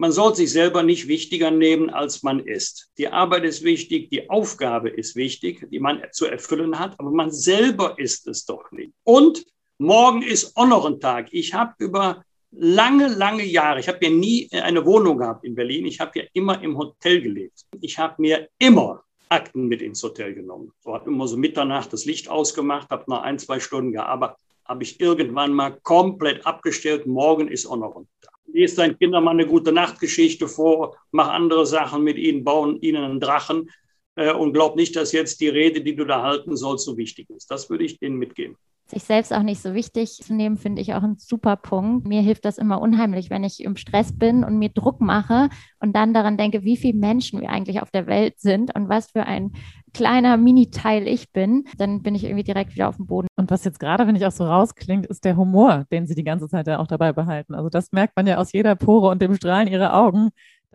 [0.04, 2.92] Man soll sich selber nicht wichtiger nehmen, als man ist.
[2.98, 7.32] Die Arbeit ist wichtig, die Aufgabe ist wichtig, die man zu erfüllen hat, aber man
[7.32, 8.92] selber ist es doch nicht.
[9.06, 9.46] Und
[9.78, 11.30] morgen ist auch noch ein Tag.
[11.32, 15.86] Ich habe über lange, lange Jahre, ich habe ja nie eine Wohnung gehabt in Berlin,
[15.86, 17.62] ich habe ja immer im Hotel gelebt.
[17.80, 20.74] Ich habe mir immer Akten mit ins Hotel genommen.
[20.82, 24.84] So habe immer so Mitternacht das Licht ausgemacht, habe noch ein, zwei Stunden gearbeitet, habe
[24.84, 27.06] ich irgendwann mal komplett abgestellt.
[27.06, 31.30] Morgen ist auch noch ein Tag lese deinen Kindern mal eine gute Nachtgeschichte vor, mach
[31.30, 33.70] andere Sachen mit ihnen, bauen ihnen einen Drachen
[34.16, 37.30] äh, und glaub nicht, dass jetzt die Rede, die du da halten sollst, so wichtig
[37.30, 37.50] ist.
[37.50, 40.94] Das würde ich denen mitgeben sich selbst auch nicht so wichtig zu nehmen, finde ich
[40.94, 42.06] auch ein super Punkt.
[42.06, 45.50] Mir hilft das immer unheimlich, wenn ich im Stress bin und mir Druck mache
[45.80, 49.12] und dann daran denke, wie viele Menschen wir eigentlich auf der Welt sind und was
[49.12, 49.54] für ein
[49.94, 53.28] kleiner Mini-Teil ich bin, dann bin ich irgendwie direkt wieder auf dem Boden.
[53.36, 56.24] Und was jetzt gerade, wenn ich auch so rausklingt, ist der Humor, den Sie die
[56.24, 57.56] ganze Zeit ja auch dabei behalten.
[57.56, 60.30] Also das merkt man ja aus jeder Pore und dem Strahlen Ihrer Augen.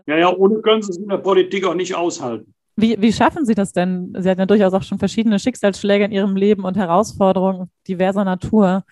[0.07, 2.55] Ja, ja, ohne können Sie es in der Politik auch nicht aushalten.
[2.77, 4.15] Wie, wie schaffen Sie das denn?
[4.17, 8.85] Sie hatten ja durchaus auch schon verschiedene Schicksalsschläge in Ihrem Leben und Herausforderungen diverser Natur,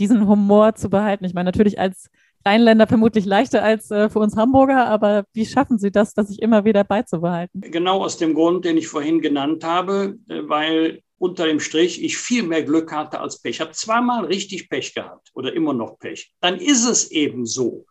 [0.00, 1.24] diesen Humor zu behalten.
[1.24, 2.10] Ich meine, natürlich als
[2.44, 6.40] Rheinländer vermutlich leichter als äh, für uns Hamburger, aber wie schaffen Sie das, das sich
[6.40, 7.60] immer wieder beizubehalten?
[7.60, 12.16] Genau aus dem Grund, den ich vorhin genannt habe, äh, weil unter dem Strich ich
[12.16, 13.56] viel mehr Glück hatte als Pech.
[13.56, 16.32] Ich habe zweimal richtig Pech gehabt oder immer noch Pech.
[16.40, 17.84] Dann ist es eben so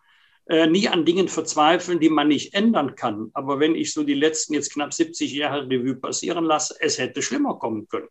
[0.47, 3.29] äh, nie an Dingen verzweifeln, die man nicht ändern kann.
[3.33, 7.21] Aber wenn ich so die letzten jetzt knapp 70 Jahre Revue passieren lasse, es hätte
[7.21, 8.07] schlimmer kommen können.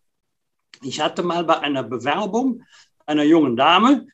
[0.82, 2.62] Ich hatte mal bei einer Bewerbung
[3.06, 4.06] einer jungen Dame,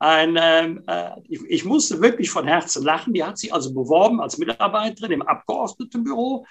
[0.00, 3.12] ein, ähm, äh, ich, ich, musste wirklich von Herzen lachen.
[3.12, 6.46] Die hat sich also beworben als Mitarbeiterin im Abgeordnetenbüro.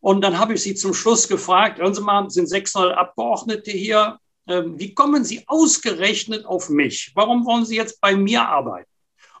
[0.00, 4.18] Und dann habe ich sie zum Schluss gefragt, hören Sie mal, sind 600 Abgeordnete hier.
[4.46, 7.12] Äh, wie kommen Sie ausgerechnet auf mich?
[7.14, 8.90] Warum wollen Sie jetzt bei mir arbeiten?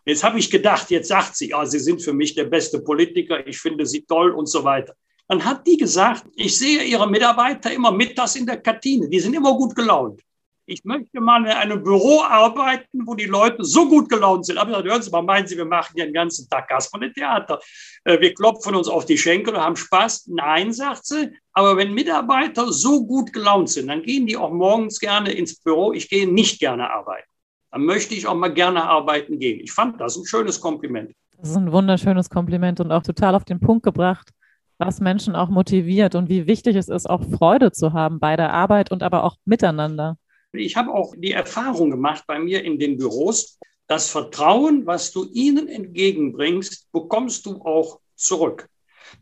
[0.04, 3.46] Jetzt habe ich gedacht, jetzt sagt sie, ja, Sie sind für mich der beste Politiker,
[3.46, 4.94] ich finde Sie toll und so weiter.
[5.26, 9.34] Dann hat die gesagt, ich sehe Ihre Mitarbeiter immer mittags in der Kantine, die sind
[9.34, 10.22] immer gut gelaunt.
[10.70, 14.58] Ich möchte mal in einem Büro arbeiten, wo die Leute so gut gelaunt sind.
[14.58, 17.58] Aber hören Sie mal, meinen Sie, wir machen ja den ganzen Tag Kasperle-Theater.
[18.04, 20.26] Äh, wir klopfen uns auf die Schenkel und haben Spaß.
[20.26, 21.30] Nein, sagt sie.
[21.54, 25.94] Aber wenn Mitarbeiter so gut gelaunt sind, dann gehen die auch morgens gerne ins Büro.
[25.94, 27.30] Ich gehe nicht gerne arbeiten.
[27.70, 29.60] Dann möchte ich auch mal gerne arbeiten gehen.
[29.60, 31.12] Ich fand das ein schönes Kompliment.
[31.38, 34.28] Das ist ein wunderschönes Kompliment und auch total auf den Punkt gebracht,
[34.76, 38.52] was Menschen auch motiviert und wie wichtig es ist, auch Freude zu haben bei der
[38.52, 40.18] Arbeit und aber auch miteinander.
[40.52, 45.26] Ich habe auch die Erfahrung gemacht bei mir in den Büros, das Vertrauen, was du
[45.32, 48.68] ihnen entgegenbringst, bekommst du auch zurück.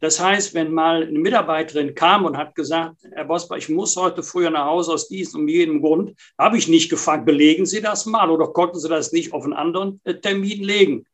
[0.00, 4.22] Das heißt, wenn mal eine Mitarbeiterin kam und hat gesagt, Herr Bosbach, ich muss heute
[4.22, 8.06] früher nach Hause aus diesem und jedem Grund, habe ich nicht gefragt, belegen Sie das
[8.06, 11.06] mal oder konnten Sie das nicht auf einen anderen äh, Termin legen?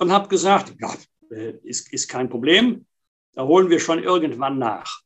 [0.00, 0.92] Und habe gesagt, ja,
[1.30, 2.86] äh, ist, ist kein Problem,
[3.34, 5.03] da holen wir schon irgendwann nach.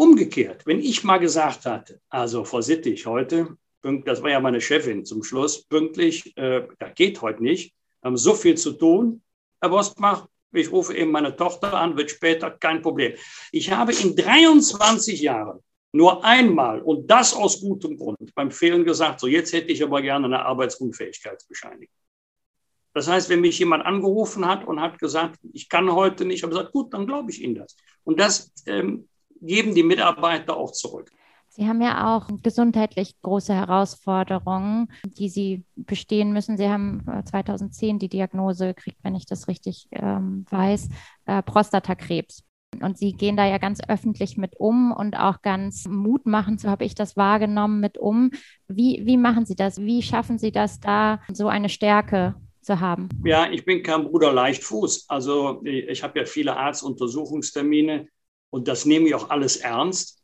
[0.00, 5.04] Umgekehrt, wenn ich mal gesagt hatte, also Frau Sittig, heute, das war ja meine Chefin
[5.04, 9.22] zum Schluss, pünktlich, äh, das geht heute nicht, haben so viel zu tun.
[9.60, 13.14] Herr Bostmach, ich rufe eben meine Tochter an, wird später, kein Problem.
[13.50, 15.58] Ich habe in 23 Jahren
[15.90, 20.00] nur einmal, und das aus gutem Grund, beim Fehlen gesagt, so jetzt hätte ich aber
[20.00, 21.92] gerne eine Arbeitsunfähigkeitsbescheinigung.
[22.94, 26.52] Das heißt, wenn mich jemand angerufen hat und hat gesagt, ich kann heute nicht, habe
[26.52, 27.76] gesagt, gut, dann glaube ich Ihnen das.
[28.04, 29.08] Und das ähm,
[29.40, 31.10] geben die Mitarbeiter auch zurück.
[31.50, 36.56] Sie haben ja auch gesundheitlich große Herausforderungen, die Sie bestehen müssen.
[36.56, 40.88] Sie haben 2010 äh, die Diagnose gekriegt, wenn ich das richtig ähm, weiß,
[41.26, 42.44] äh, Prostatakrebs.
[42.80, 46.84] Und Sie gehen da ja ganz öffentlich mit um und auch ganz mutmachend, so habe
[46.84, 48.30] ich das wahrgenommen, mit um.
[48.68, 49.80] Wie, wie machen Sie das?
[49.80, 53.08] Wie schaffen Sie das, da so eine Stärke zu haben?
[53.24, 55.06] Ja, ich bin kein Bruder Leichtfuß.
[55.08, 58.06] Also ich habe ja viele Arztuntersuchungstermine
[58.50, 60.22] und das nehme ich auch alles ernst.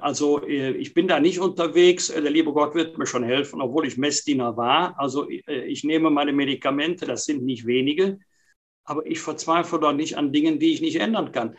[0.00, 2.08] Also äh, ich bin da nicht unterwegs.
[2.08, 4.98] Der liebe Gott wird mir schon helfen, obwohl ich Messdiener war.
[4.98, 8.18] Also äh, ich nehme meine Medikamente, das sind nicht wenige.
[8.84, 11.56] Aber ich verzweifle doch nicht an Dingen, die ich nicht ändern kann.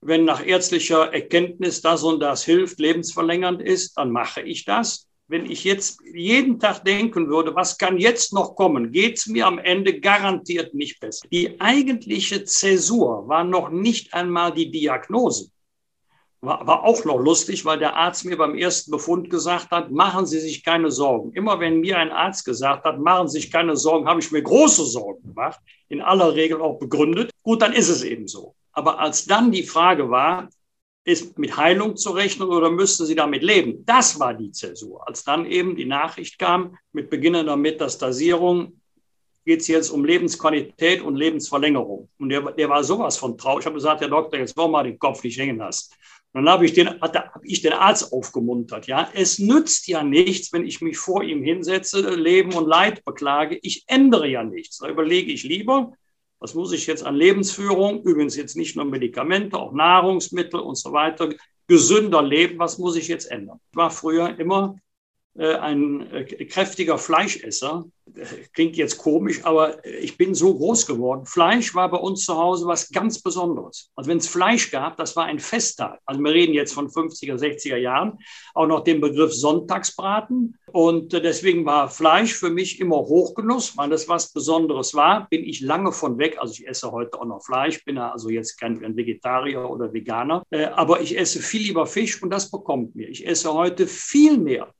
[0.00, 5.50] Wenn nach ärztlicher Erkenntnis das und das hilft, lebensverlängernd ist, dann mache ich das wenn
[5.50, 9.58] ich jetzt jeden Tag denken würde, was kann jetzt noch kommen, geht es mir am
[9.58, 11.28] Ende garantiert nicht besser.
[11.30, 15.50] Die eigentliche Zäsur war noch nicht einmal die Diagnose.
[16.40, 20.24] War, war auch noch lustig, weil der Arzt mir beim ersten Befund gesagt hat, machen
[20.24, 21.32] Sie sich keine Sorgen.
[21.32, 24.42] Immer wenn mir ein Arzt gesagt hat, machen Sie sich keine Sorgen, habe ich mir
[24.42, 27.30] große Sorgen gemacht, in aller Regel auch begründet.
[27.42, 28.54] Gut, dann ist es eben so.
[28.72, 30.48] Aber als dann die Frage war,
[31.08, 33.82] ist mit Heilung zu rechnen oder müssten sie damit leben?
[33.86, 35.06] Das war die Zäsur.
[35.08, 38.80] Als dann eben die Nachricht kam, mit beginnender Metastasierung
[39.46, 42.10] geht es jetzt um Lebensqualität und Lebensverlängerung.
[42.18, 43.60] Und der, der war sowas von traurig.
[43.60, 45.94] Ich habe gesagt, Herr Doktor, jetzt wollen wir mal den Kopf nicht hängen lassen.
[46.34, 48.86] Und dann habe ich, den, hab ich den Arzt aufgemuntert.
[48.86, 53.58] Ja, es nützt ja nichts, wenn ich mich vor ihm hinsetze, Leben und Leid beklage.
[53.62, 54.76] Ich ändere ja nichts.
[54.76, 55.94] Da überlege ich lieber,
[56.40, 60.92] was muss ich jetzt an Lebensführung, übrigens jetzt nicht nur Medikamente, auch Nahrungsmittel und so
[60.92, 61.30] weiter,
[61.66, 63.60] gesünder leben, was muss ich jetzt ändern?
[63.70, 64.76] Ich war früher immer
[65.44, 67.84] ein äh, kräftiger Fleischesser.
[68.54, 71.26] Klingt jetzt komisch, aber ich bin so groß geworden.
[71.26, 73.90] Fleisch war bei uns zu Hause was ganz Besonderes.
[73.94, 76.00] Also wenn es Fleisch gab, das war ein Festtag.
[76.06, 78.18] Also wir reden jetzt von 50er, 60er Jahren.
[78.54, 80.58] Auch noch den Begriff Sonntagsbraten.
[80.72, 85.28] Und äh, deswegen war Fleisch für mich immer Hochgenuss, weil das was Besonderes war.
[85.30, 86.38] Bin ich lange von weg.
[86.40, 90.42] Also ich esse heute auch noch Fleisch, bin also jetzt kein Vegetarier oder Veganer.
[90.74, 93.08] Aber ich esse viel lieber Fisch und das bekommt mir.
[93.08, 94.77] Ich esse heute viel mehr äh,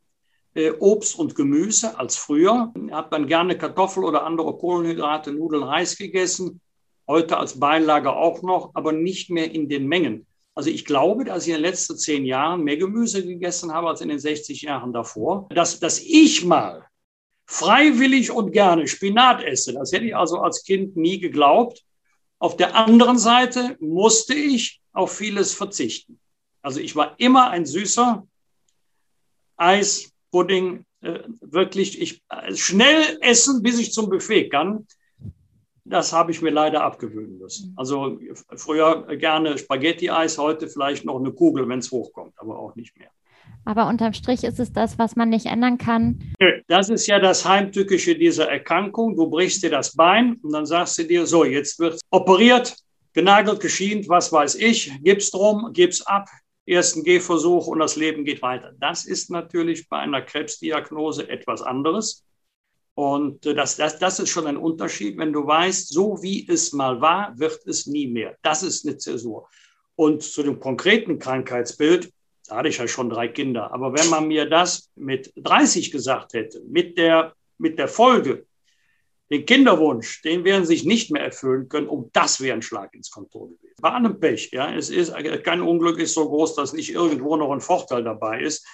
[0.81, 2.73] Obst und Gemüse als früher.
[2.91, 6.61] Hat man gerne Kartoffel oder andere Kohlenhydrate, Nudeln, Reis gegessen.
[7.07, 10.27] Heute als Beilage auch noch, aber nicht mehr in den Mengen.
[10.55, 14.01] Also ich glaube, dass ich in den letzten zehn Jahren mehr Gemüse gegessen habe als
[14.01, 15.49] in den 60 Jahren davor.
[15.51, 16.85] Dass, dass ich mal
[17.47, 21.85] freiwillig und gerne Spinat esse, das hätte ich also als Kind nie geglaubt.
[22.41, 26.19] Auf der anderen Seite musste ich auf vieles verzichten.
[26.61, 28.27] Also ich war immer ein süßer
[29.57, 34.87] Eis, Pudding äh, wirklich ich, äh, schnell essen, bis ich zum Buffet kann.
[35.85, 37.73] Das habe ich mir leider abgewöhnen müssen.
[37.77, 38.19] Also
[38.57, 43.09] früher gerne Spaghetti-Eis, heute vielleicht noch eine Kugel, wenn es hochkommt, aber auch nicht mehr.
[43.65, 46.33] Aber unterm Strich ist es das, was man nicht ändern kann.
[46.69, 49.17] Das ist ja das Heimtückische dieser Erkrankung.
[49.17, 52.77] Du brichst dir das Bein und dann sagst du dir, so, jetzt wird operiert,
[53.15, 56.29] genagelt, geschient, was weiß ich, gib's drum, gib's ab,
[56.69, 58.75] ersten Gehversuch und das Leben geht weiter.
[58.79, 62.25] Das ist natürlich bei einer Krebsdiagnose etwas anderes.
[62.95, 66.73] Und äh, das, das, das ist schon ein Unterschied, wenn du weißt, so wie es
[66.73, 68.37] mal war, wird es nie mehr.
[68.43, 69.49] Das ist eine Zäsur.
[69.95, 72.13] Und zu dem konkreten Krankheitsbild,
[72.49, 73.73] da hatte ich ja schon drei Kinder.
[73.73, 78.48] Aber wenn man mir das mit 30 gesagt hätte, mit der, mit der Folge,
[79.31, 82.95] den Kinderwunsch, den werden sie sich nicht mehr erfüllen können, um das wäre ein Schlag
[82.95, 83.75] ins Kontor gewesen.
[83.81, 84.75] Bei allem Pech, ja.
[84.75, 85.13] Es ist,
[85.45, 88.67] kein Unglück ist so groß, dass nicht irgendwo noch ein Vorteil dabei ist.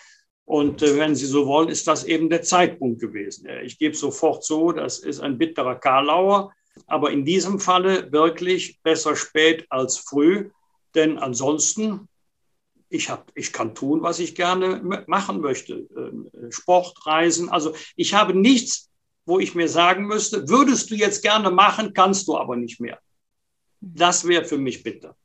[0.44, 3.48] Und äh, wenn Sie so wollen, ist das eben der Zeitpunkt gewesen.
[3.64, 6.52] Ich gebe sofort zu, das ist ein bitterer Karlauer.
[6.86, 10.50] Aber in diesem Falle wirklich besser spät als früh.
[10.94, 12.08] Denn ansonsten,
[12.88, 15.86] ich, hab, ich kann tun, was ich gerne machen möchte.
[15.96, 17.48] Ähm, Sport, Reisen.
[17.48, 18.90] Also ich habe nichts,
[19.26, 22.98] wo ich mir sagen müsste, würdest du jetzt gerne machen, kannst du aber nicht mehr.
[23.80, 25.16] Das wäre für mich bitter.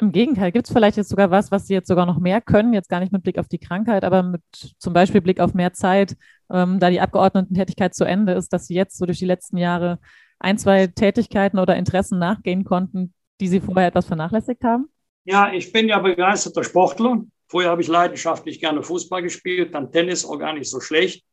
[0.00, 2.72] Im Gegenteil, gibt es vielleicht jetzt sogar was, was Sie jetzt sogar noch mehr können,
[2.72, 4.42] jetzt gar nicht mit Blick auf die Krankheit, aber mit
[4.78, 6.16] zum Beispiel Blick auf mehr Zeit,
[6.50, 9.98] ähm, da die Abgeordnetentätigkeit zu Ende ist, dass Sie jetzt so durch die letzten Jahre
[10.38, 14.88] ein, zwei Tätigkeiten oder Interessen nachgehen konnten, die Sie vorher etwas vernachlässigt haben?
[15.24, 17.24] Ja, ich bin ja begeisterter Sportler.
[17.48, 21.24] Vorher habe ich leidenschaftlich gerne Fußball gespielt, dann Tennis auch gar nicht so schlecht.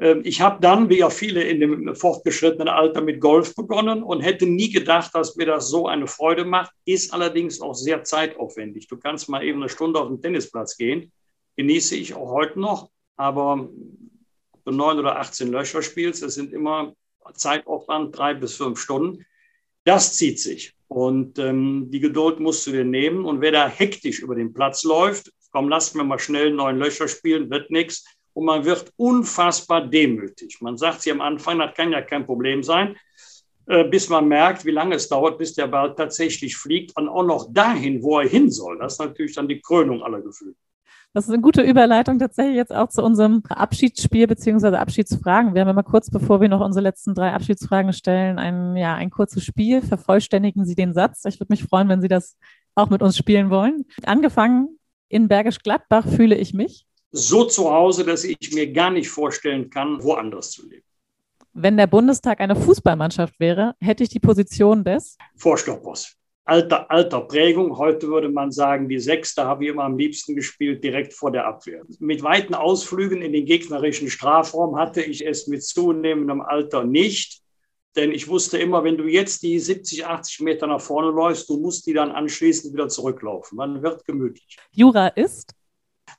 [0.00, 4.22] Ähm, ich habe dann, wie ja viele in dem fortgeschrittenen Alter, mit Golf begonnen und
[4.22, 6.72] hätte nie gedacht, dass mir das so eine Freude macht.
[6.86, 8.88] Ist allerdings auch sehr zeitaufwendig.
[8.88, 11.12] Du kannst mal eben eine Stunde auf den Tennisplatz gehen.
[11.56, 12.90] Genieße ich auch heute noch.
[13.16, 13.68] Aber
[14.64, 16.94] du neun oder 18 Löcher spielst, das sind immer
[17.34, 19.26] Zeitaufwand, drei bis fünf Stunden.
[19.84, 20.74] Das zieht sich.
[20.88, 23.26] Und ähm, die Geduld musst du dir nehmen.
[23.26, 27.08] Und wer da hektisch über den Platz läuft, komm, lass mir mal schnell neun Löcher
[27.08, 28.04] spielen, wird nichts
[28.40, 30.62] und man wird unfassbar demütig.
[30.62, 32.96] Man sagt sie am Anfang, das kann ja kein Problem sein,
[33.66, 37.22] äh, bis man merkt, wie lange es dauert, bis der Ball tatsächlich fliegt und auch
[37.22, 38.78] noch dahin, wo er hin soll.
[38.78, 40.54] Das ist natürlich dann die Krönung aller Gefühle.
[41.12, 45.52] Das ist eine gute Überleitung tatsächlich jetzt auch zu unserem Abschiedsspiel beziehungsweise Abschiedsfragen.
[45.52, 49.10] Wir haben immer kurz, bevor wir noch unsere letzten drei Abschiedsfragen stellen, ein, ja, ein
[49.10, 49.82] kurzes Spiel.
[49.82, 51.26] Vervollständigen Sie den Satz.
[51.26, 52.38] Ich würde mich freuen, wenn Sie das
[52.74, 53.84] auch mit uns spielen wollen.
[54.06, 59.08] Angefangen in Bergisch Gladbach fühle ich mich so zu Hause, dass ich mir gar nicht
[59.08, 60.84] vorstellen kann, woanders zu leben.
[61.52, 66.16] Wenn der Bundestag eine Fußballmannschaft wäre, hätte ich die Position des Vorstoppers.
[66.44, 67.76] Alter, alter Prägung.
[67.76, 71.46] Heute würde man sagen, die Sechste habe ich immer am liebsten gespielt, direkt vor der
[71.46, 71.82] Abwehr.
[71.98, 77.40] Mit weiten Ausflügen in den gegnerischen Strafraum hatte ich es mit zunehmendem Alter nicht.
[77.96, 81.58] Denn ich wusste immer, wenn du jetzt die 70, 80 Meter nach vorne läufst, du
[81.58, 83.56] musst die dann anschließend wieder zurücklaufen.
[83.56, 84.56] Man wird gemütlich.
[84.70, 85.54] Jura ist?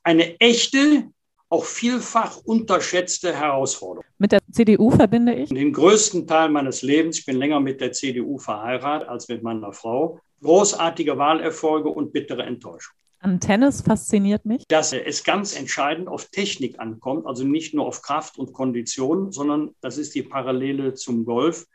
[0.04, 1.10] Eine echte,
[1.50, 4.06] auch vielfach unterschätzte Herausforderung.
[4.18, 5.50] Mit der CDU verbinde ich?
[5.50, 9.74] Den größten Teil meines Lebens, ich bin länger mit der CDU verheiratet als mit meiner
[9.74, 12.96] Frau, großartige Wahlerfolge und bittere Enttäuschung.
[13.20, 14.64] An Tennis fasziniert mich?
[14.68, 19.76] Dass es ganz entscheidend auf Technik ankommt, also nicht nur auf Kraft und Kondition, sondern
[19.82, 21.68] das ist die Parallele zum Golf.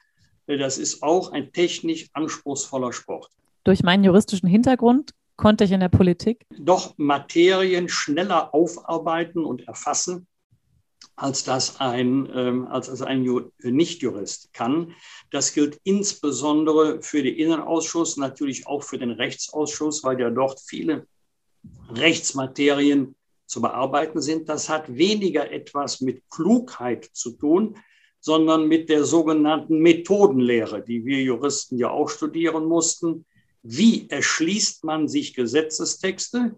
[0.48, 3.30] Das ist auch ein technisch anspruchsvoller Sport.
[3.62, 6.46] Durch meinen juristischen Hintergrund konnte ich in der Politik?
[6.58, 10.26] Doch Materien schneller aufarbeiten und erfassen,
[11.14, 13.26] als das ein, ähm, als das ein
[13.62, 14.92] Nichtjurist kann.
[15.30, 21.06] Das gilt insbesondere für den Innenausschuss, natürlich auch für den Rechtsausschuss, weil ja dort viele
[21.90, 23.14] Rechtsmaterien
[23.46, 24.48] zu bearbeiten sind.
[24.48, 27.76] Das hat weniger etwas mit Klugheit zu tun,
[28.20, 33.24] sondern mit der sogenannten Methodenlehre, die wir Juristen ja auch studieren mussten
[33.68, 36.54] wie erschließt man sich Gesetzestexte,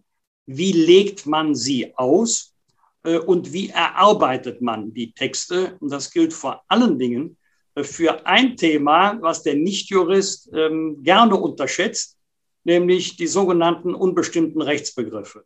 [0.46, 2.54] wie legt man sie aus
[3.02, 5.76] äh, und wie erarbeitet man die Texte.
[5.80, 7.38] Und das gilt vor allen Dingen
[7.74, 12.16] äh, für ein Thema, was der Nichtjurist ähm, gerne unterschätzt,
[12.64, 15.44] nämlich die sogenannten unbestimmten Rechtsbegriffe.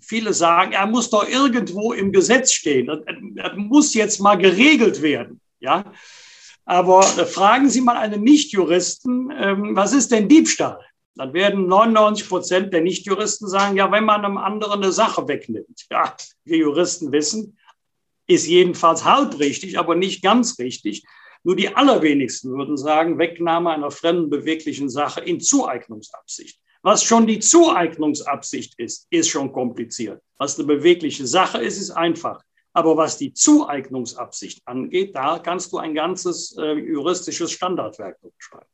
[0.00, 2.88] Viele sagen, er muss doch irgendwo im Gesetz stehen.
[3.36, 5.40] Er muss jetzt mal geregelt werden.
[5.60, 5.92] Ja?
[6.64, 10.80] Aber äh, fragen Sie mal einen Nichtjuristen, ähm, was ist denn Diebstahl?
[11.16, 15.86] Dann werden 99 Prozent der Nichtjuristen sagen, ja, wenn man einem anderen eine Sache wegnimmt.
[15.90, 17.58] Ja, wir Juristen wissen,
[18.26, 21.04] ist jedenfalls halb richtig, aber nicht ganz richtig.
[21.44, 26.58] Nur die allerwenigsten würden sagen, Wegnahme einer fremden beweglichen Sache in Zueignungsabsicht.
[26.82, 30.22] Was schon die Zueignungsabsicht ist, ist schon kompliziert.
[30.38, 32.42] Was eine bewegliche Sache ist, ist einfach.
[32.72, 38.66] Aber was die Zueignungsabsicht angeht, da kannst du ein ganzes äh, juristisches Standardwerk schreiben.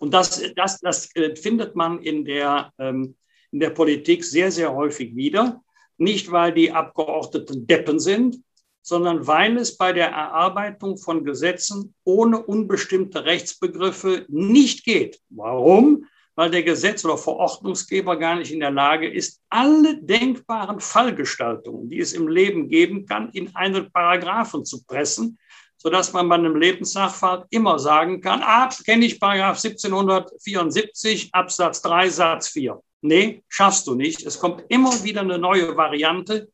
[0.00, 3.14] Und das, das, das äh, findet man in der, ähm,
[3.52, 5.62] in der Politik sehr, sehr häufig wieder.
[5.98, 8.38] Nicht, weil die Abgeordneten Deppen sind,
[8.80, 15.20] sondern weil es bei der Erarbeitung von Gesetzen ohne unbestimmte Rechtsbegriffe nicht geht.
[15.28, 16.06] Warum?
[16.34, 22.00] Weil der Gesetz- oder Verordnungsgeber gar nicht in der Lage ist, alle denkbaren Fallgestaltungen, die
[22.00, 25.38] es im Leben geben kann, in einen Paragraphen zu pressen,
[25.82, 32.10] sodass man bei einem Lebenssachverhalt immer sagen kann, ah, kenne ich Paragraph 1774 Absatz 3
[32.10, 32.78] Satz 4.
[33.00, 34.26] Nee, schaffst du nicht.
[34.26, 36.48] Es kommt immer wieder eine neue Variante,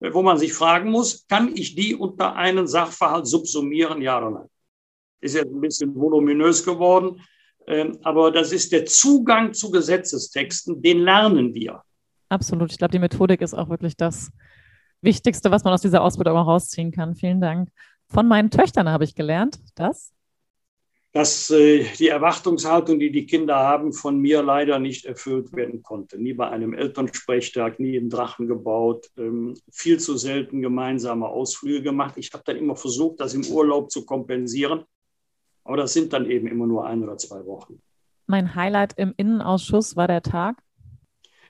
[0.00, 4.48] wo man sich fragen muss, kann ich die unter einen Sachverhalt subsumieren, ja oder nein?
[5.20, 7.20] Ist jetzt ein bisschen voluminös geworden,
[7.68, 11.82] ähm, aber das ist der Zugang zu Gesetzestexten, den lernen wir.
[12.28, 12.72] Absolut.
[12.72, 14.32] Ich glaube, die Methodik ist auch wirklich das
[15.02, 17.14] Wichtigste, was man aus dieser Ausbildung auch rausziehen kann.
[17.14, 17.68] Vielen Dank.
[18.12, 20.12] Von meinen Töchtern habe ich gelernt, dass
[21.14, 26.18] dass äh, die Erwartungshaltung, die die Kinder haben, von mir leider nicht erfüllt werden konnte.
[26.18, 32.14] Nie bei einem Elternsprechtag, nie im Drachen gebaut, ähm, viel zu selten gemeinsame Ausflüge gemacht.
[32.16, 34.84] Ich habe dann immer versucht, das im Urlaub zu kompensieren,
[35.64, 37.82] aber das sind dann eben immer nur ein oder zwei Wochen.
[38.26, 40.62] Mein Highlight im Innenausschuss war der Tag.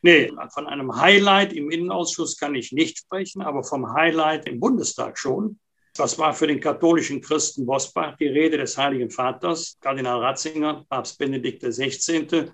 [0.03, 5.17] Nee, von einem Highlight im Innenausschuss kann ich nicht sprechen, aber vom Highlight im Bundestag
[5.17, 5.61] schon.
[5.95, 11.19] Das war für den katholischen Christen Bosbach die Rede des Heiligen Vaters, Kardinal Ratzinger, Papst
[11.19, 12.51] Benedikt XVI.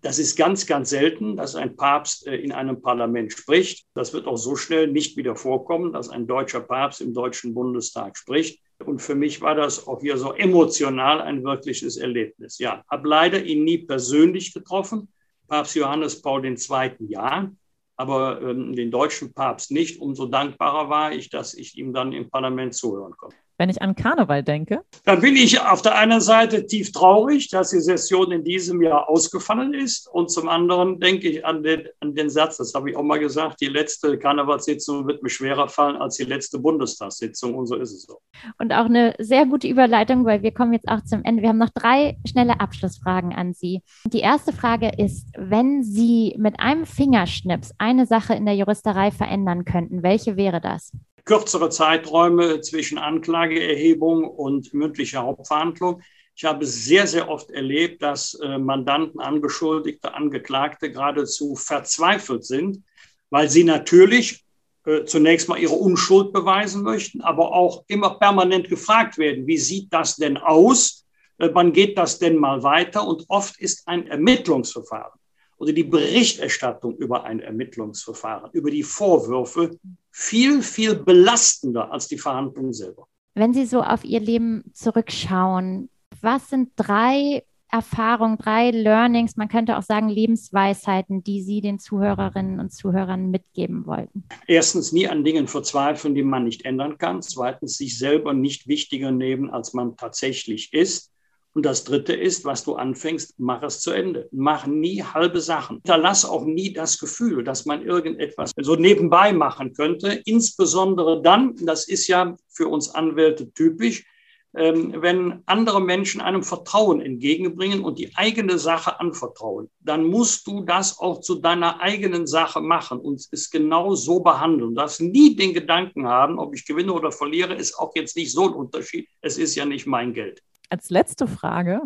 [0.00, 3.86] Das ist ganz, ganz selten, dass ein Papst äh, in einem Parlament spricht.
[3.94, 8.16] Das wird auch so schnell nicht wieder vorkommen, dass ein deutscher Papst im Deutschen Bundestag
[8.16, 8.60] spricht.
[8.84, 12.58] Und für mich war das auch hier so emotional ein wirkliches Erlebnis.
[12.58, 15.12] Ja, habe leider ihn nie persönlich getroffen.
[15.48, 16.56] Papst Johannes Paul II.
[17.00, 17.50] ja
[17.98, 20.00] aber ähm, den deutschen Papst nicht.
[20.00, 23.36] Umso dankbarer war ich, dass ich ihm dann im Parlament zuhören konnte.
[23.58, 24.82] Wenn ich an Karneval denke?
[25.04, 29.08] Dann bin ich auf der einen Seite tief traurig, dass die Session in diesem Jahr
[29.08, 30.08] ausgefallen ist.
[30.12, 33.18] Und zum anderen denke ich an den, an den Satz, das habe ich auch mal
[33.18, 37.56] gesagt, die letzte Karnevalssitzung wird mir schwerer fallen als die letzte Bundestagssitzung.
[37.56, 38.20] Und so ist es so.
[38.58, 41.42] Und auch eine sehr gute Überleitung, weil wir kommen jetzt auch zum Ende.
[41.42, 43.82] Wir haben noch drei schnelle Abschlussfragen an Sie.
[44.04, 49.64] Die erste Frage ist, wenn Sie mit einem Fingerschnips eine Sache in der Juristerei verändern
[49.64, 50.92] könnten, welche wäre das?
[51.28, 56.00] Kürzere Zeiträume zwischen Anklageerhebung und mündlicher Hauptverhandlung.
[56.34, 62.82] Ich habe sehr, sehr oft erlebt, dass äh, Mandanten, Angeschuldigte, Angeklagte geradezu verzweifelt sind,
[63.28, 64.42] weil sie natürlich
[64.86, 69.92] äh, zunächst mal ihre Unschuld beweisen möchten, aber auch immer permanent gefragt werden, wie sieht
[69.92, 71.04] das denn aus?
[71.36, 73.06] Äh, wann geht das denn mal weiter?
[73.06, 75.17] Und oft ist ein Ermittlungsverfahren
[75.58, 79.78] oder die Berichterstattung über ein Ermittlungsverfahren, über die Vorwürfe
[80.10, 83.06] viel, viel belastender als die Verhandlung selber.
[83.34, 85.90] Wenn Sie so auf Ihr Leben zurückschauen,
[86.20, 92.60] was sind drei Erfahrungen, drei Learnings, man könnte auch sagen Lebensweisheiten, die Sie den Zuhörerinnen
[92.60, 94.24] und Zuhörern mitgeben wollten?
[94.46, 97.20] Erstens, nie an Dingen verzweifeln, die man nicht ändern kann.
[97.20, 101.12] Zweitens, sich selber nicht wichtiger nehmen, als man tatsächlich ist.
[101.58, 104.28] Und das Dritte ist, was du anfängst, mach es zu Ende.
[104.30, 105.78] Mach nie halbe Sachen.
[105.78, 110.22] Hinterlass auch nie das Gefühl, dass man irgendetwas so nebenbei machen könnte.
[110.24, 114.06] Insbesondere dann, das ist ja für uns Anwälte typisch,
[114.54, 120.62] ähm, wenn andere Menschen einem Vertrauen entgegenbringen und die eigene Sache anvertrauen, dann musst du
[120.62, 124.76] das auch zu deiner eigenen Sache machen und es genau so behandeln.
[124.76, 128.30] Du darfst nie den Gedanken haben, ob ich gewinne oder verliere, ist auch jetzt nicht
[128.30, 129.08] so ein Unterschied.
[129.22, 131.82] Es ist ja nicht mein Geld als letzte Frage,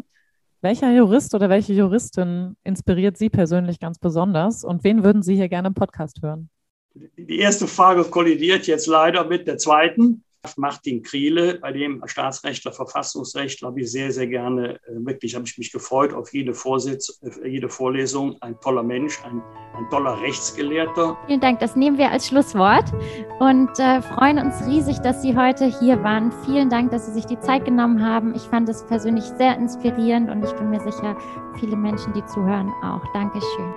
[0.60, 5.48] welcher Jurist oder welche Juristin inspiriert Sie persönlich ganz besonders und wen würden Sie hier
[5.48, 6.50] gerne im Podcast hören?
[6.94, 10.24] Die erste Frage kollidiert jetzt leider mit der zweiten.
[10.56, 15.56] Martin Kriele, bei dem Staatsrechtler, Verfassungsrechtler, habe ich sehr, sehr gerne, äh, wirklich habe ich
[15.56, 18.36] mich gefreut auf jede, Vorsitz, äh, jede Vorlesung.
[18.40, 19.40] Ein toller Mensch, ein,
[19.76, 21.16] ein toller Rechtsgelehrter.
[21.26, 22.92] Vielen Dank, das nehmen wir als Schlusswort
[23.38, 26.32] und äh, freuen uns riesig, dass Sie heute hier waren.
[26.44, 28.34] Vielen Dank, dass Sie sich die Zeit genommen haben.
[28.34, 31.16] Ich fand es persönlich sehr inspirierend und ich bin mir sicher,
[31.60, 33.02] viele Menschen, die zuhören, auch.
[33.14, 33.74] Dankeschön.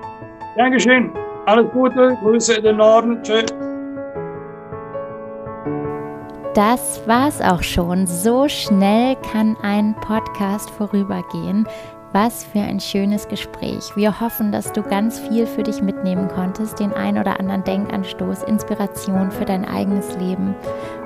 [0.58, 1.12] Dankeschön.
[1.46, 3.22] Alles Gute, Grüße in den Norden.
[3.22, 3.75] Tschüss.
[6.56, 8.08] Das war's auch schon.
[8.08, 11.68] So schnell kann ein Podcast vorübergehen.
[12.14, 13.94] Was für ein schönes Gespräch.
[13.98, 18.44] Wir hoffen, dass du ganz viel für dich mitnehmen konntest, den ein oder anderen Denkanstoß,
[18.44, 20.56] Inspiration für dein eigenes Leben.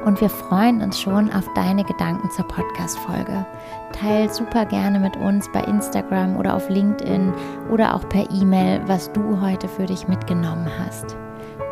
[0.05, 3.43] Und wir freuen uns schon auf deine Gedanken zur Podcast-Folge.
[3.91, 7.33] Teil super gerne mit uns bei Instagram oder auf LinkedIn
[7.71, 11.17] oder auch per E-Mail, was du heute für dich mitgenommen hast.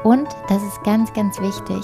[0.04, 1.82] Und, das ist ganz, ganz wichtig,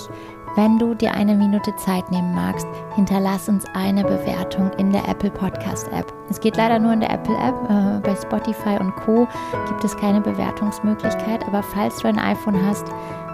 [0.56, 5.32] wenn du dir eine Minute Zeit nehmen magst, hinterlass uns eine Bewertung in der Apple
[5.32, 6.14] Podcast App.
[6.30, 7.56] Es geht leider nur in der Apple App.
[7.70, 9.28] Äh, bei Spotify und Co
[9.68, 11.46] gibt es keine Bewertungsmöglichkeit.
[11.48, 12.86] Aber falls du ein iPhone hast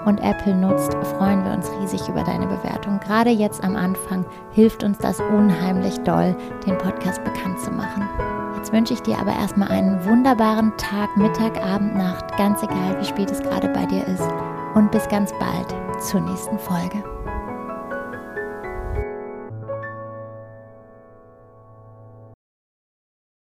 [0.06, 3.00] und Apple nutzt, freuen wir uns riesig über deine Bewertung.
[3.00, 8.08] Gerade jetzt am Anfang hilft uns das unheimlich doll, den Podcast bekannt zu machen.
[8.56, 13.06] Jetzt wünsche ich dir aber erstmal einen wunderbaren Tag, Mittag, Abend, Nacht, ganz egal, wie
[13.06, 14.28] spät es gerade bei dir ist.
[14.76, 17.04] Und bis ganz bald zur nächsten Folge.